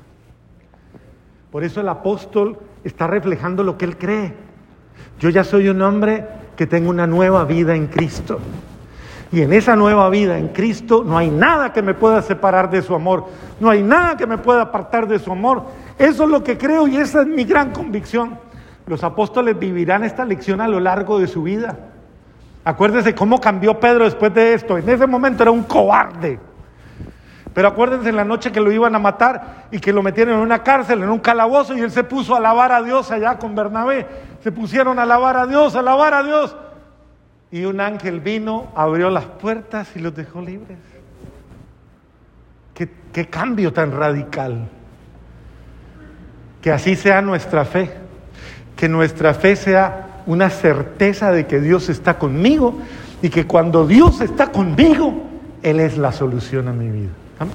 Por 1.51 1.63
eso 1.63 1.81
el 1.81 1.89
apóstol 1.89 2.57
está 2.83 3.07
reflejando 3.07 3.63
lo 3.63 3.77
que 3.77 3.85
él 3.85 3.97
cree. 3.97 4.33
Yo 5.19 5.29
ya 5.29 5.43
soy 5.43 5.67
un 5.67 5.81
hombre 5.81 6.25
que 6.55 6.65
tengo 6.65 6.89
una 6.89 7.07
nueva 7.07 7.43
vida 7.43 7.75
en 7.75 7.87
Cristo. 7.87 8.39
Y 9.31 9.41
en 9.41 9.53
esa 9.53 9.75
nueva 9.75 10.09
vida 10.09 10.37
en 10.37 10.49
Cristo 10.49 11.03
no 11.05 11.17
hay 11.17 11.29
nada 11.29 11.71
que 11.71 11.81
me 11.81 11.93
pueda 11.93 12.21
separar 12.21 12.69
de 12.69 12.81
su 12.81 12.93
amor. 12.93 13.25
No 13.59 13.69
hay 13.69 13.81
nada 13.81 14.17
que 14.17 14.27
me 14.27 14.37
pueda 14.37 14.61
apartar 14.63 15.07
de 15.07 15.19
su 15.19 15.31
amor. 15.31 15.63
Eso 16.01 16.23
es 16.23 16.29
lo 16.31 16.43
que 16.43 16.57
creo 16.57 16.87
y 16.87 16.97
esa 16.97 17.21
es 17.21 17.27
mi 17.27 17.43
gran 17.43 17.71
convicción. 17.71 18.39
Los 18.87 19.03
apóstoles 19.03 19.59
vivirán 19.59 20.03
esta 20.03 20.25
lección 20.25 20.59
a 20.59 20.67
lo 20.67 20.79
largo 20.79 21.19
de 21.19 21.27
su 21.27 21.43
vida. 21.43 21.77
Acuérdense 22.65 23.13
cómo 23.13 23.39
cambió 23.39 23.79
Pedro 23.79 24.05
después 24.05 24.33
de 24.33 24.55
esto. 24.55 24.79
En 24.79 24.89
ese 24.89 25.05
momento 25.05 25.43
era 25.43 25.51
un 25.51 25.61
cobarde. 25.61 26.39
Pero 27.53 27.67
acuérdense 27.67 28.09
en 28.09 28.15
la 28.15 28.25
noche 28.25 28.51
que 28.51 28.59
lo 28.59 28.71
iban 28.71 28.95
a 28.95 28.99
matar 28.99 29.67
y 29.69 29.77
que 29.77 29.93
lo 29.93 30.01
metieron 30.01 30.33
en 30.33 30.39
una 30.41 30.63
cárcel, 30.63 31.03
en 31.03 31.09
un 31.09 31.19
calabozo, 31.19 31.77
y 31.77 31.81
él 31.81 31.91
se 31.91 32.03
puso 32.03 32.33
a 32.33 32.37
alabar 32.37 32.71
a 32.71 32.81
Dios 32.81 33.11
allá 33.11 33.37
con 33.37 33.53
Bernabé. 33.53 34.07
Se 34.41 34.51
pusieron 34.51 34.97
a 34.97 35.03
alabar 35.03 35.37
a 35.37 35.45
Dios, 35.45 35.75
a 35.75 35.79
alabar 35.81 36.15
a 36.15 36.23
Dios. 36.23 36.55
Y 37.51 37.65
un 37.65 37.79
ángel 37.79 38.21
vino, 38.21 38.71
abrió 38.73 39.11
las 39.11 39.25
puertas 39.25 39.95
y 39.95 39.99
los 39.99 40.15
dejó 40.15 40.41
libres. 40.41 40.79
Qué, 42.73 42.89
qué 43.13 43.27
cambio 43.27 43.71
tan 43.71 43.91
radical. 43.91 44.67
Que 46.61 46.71
así 46.71 46.95
sea 46.95 47.21
nuestra 47.21 47.65
fe 47.65 48.01
que 48.81 48.89
nuestra 48.89 49.35
fe 49.35 49.55
sea 49.55 50.23
una 50.25 50.49
certeza 50.49 51.31
de 51.31 51.45
que 51.45 51.59
Dios 51.59 51.87
está 51.89 52.17
conmigo 52.17 52.79
y 53.21 53.29
que 53.29 53.45
cuando 53.45 53.85
Dios 53.85 54.21
está 54.21 54.51
conmigo, 54.51 55.21
Él 55.61 55.79
es 55.79 55.99
la 55.99 56.11
solución 56.11 56.67
a 56.67 56.73
mi 56.73 56.89
vida. 56.89 57.11
¿Amén? 57.37 57.53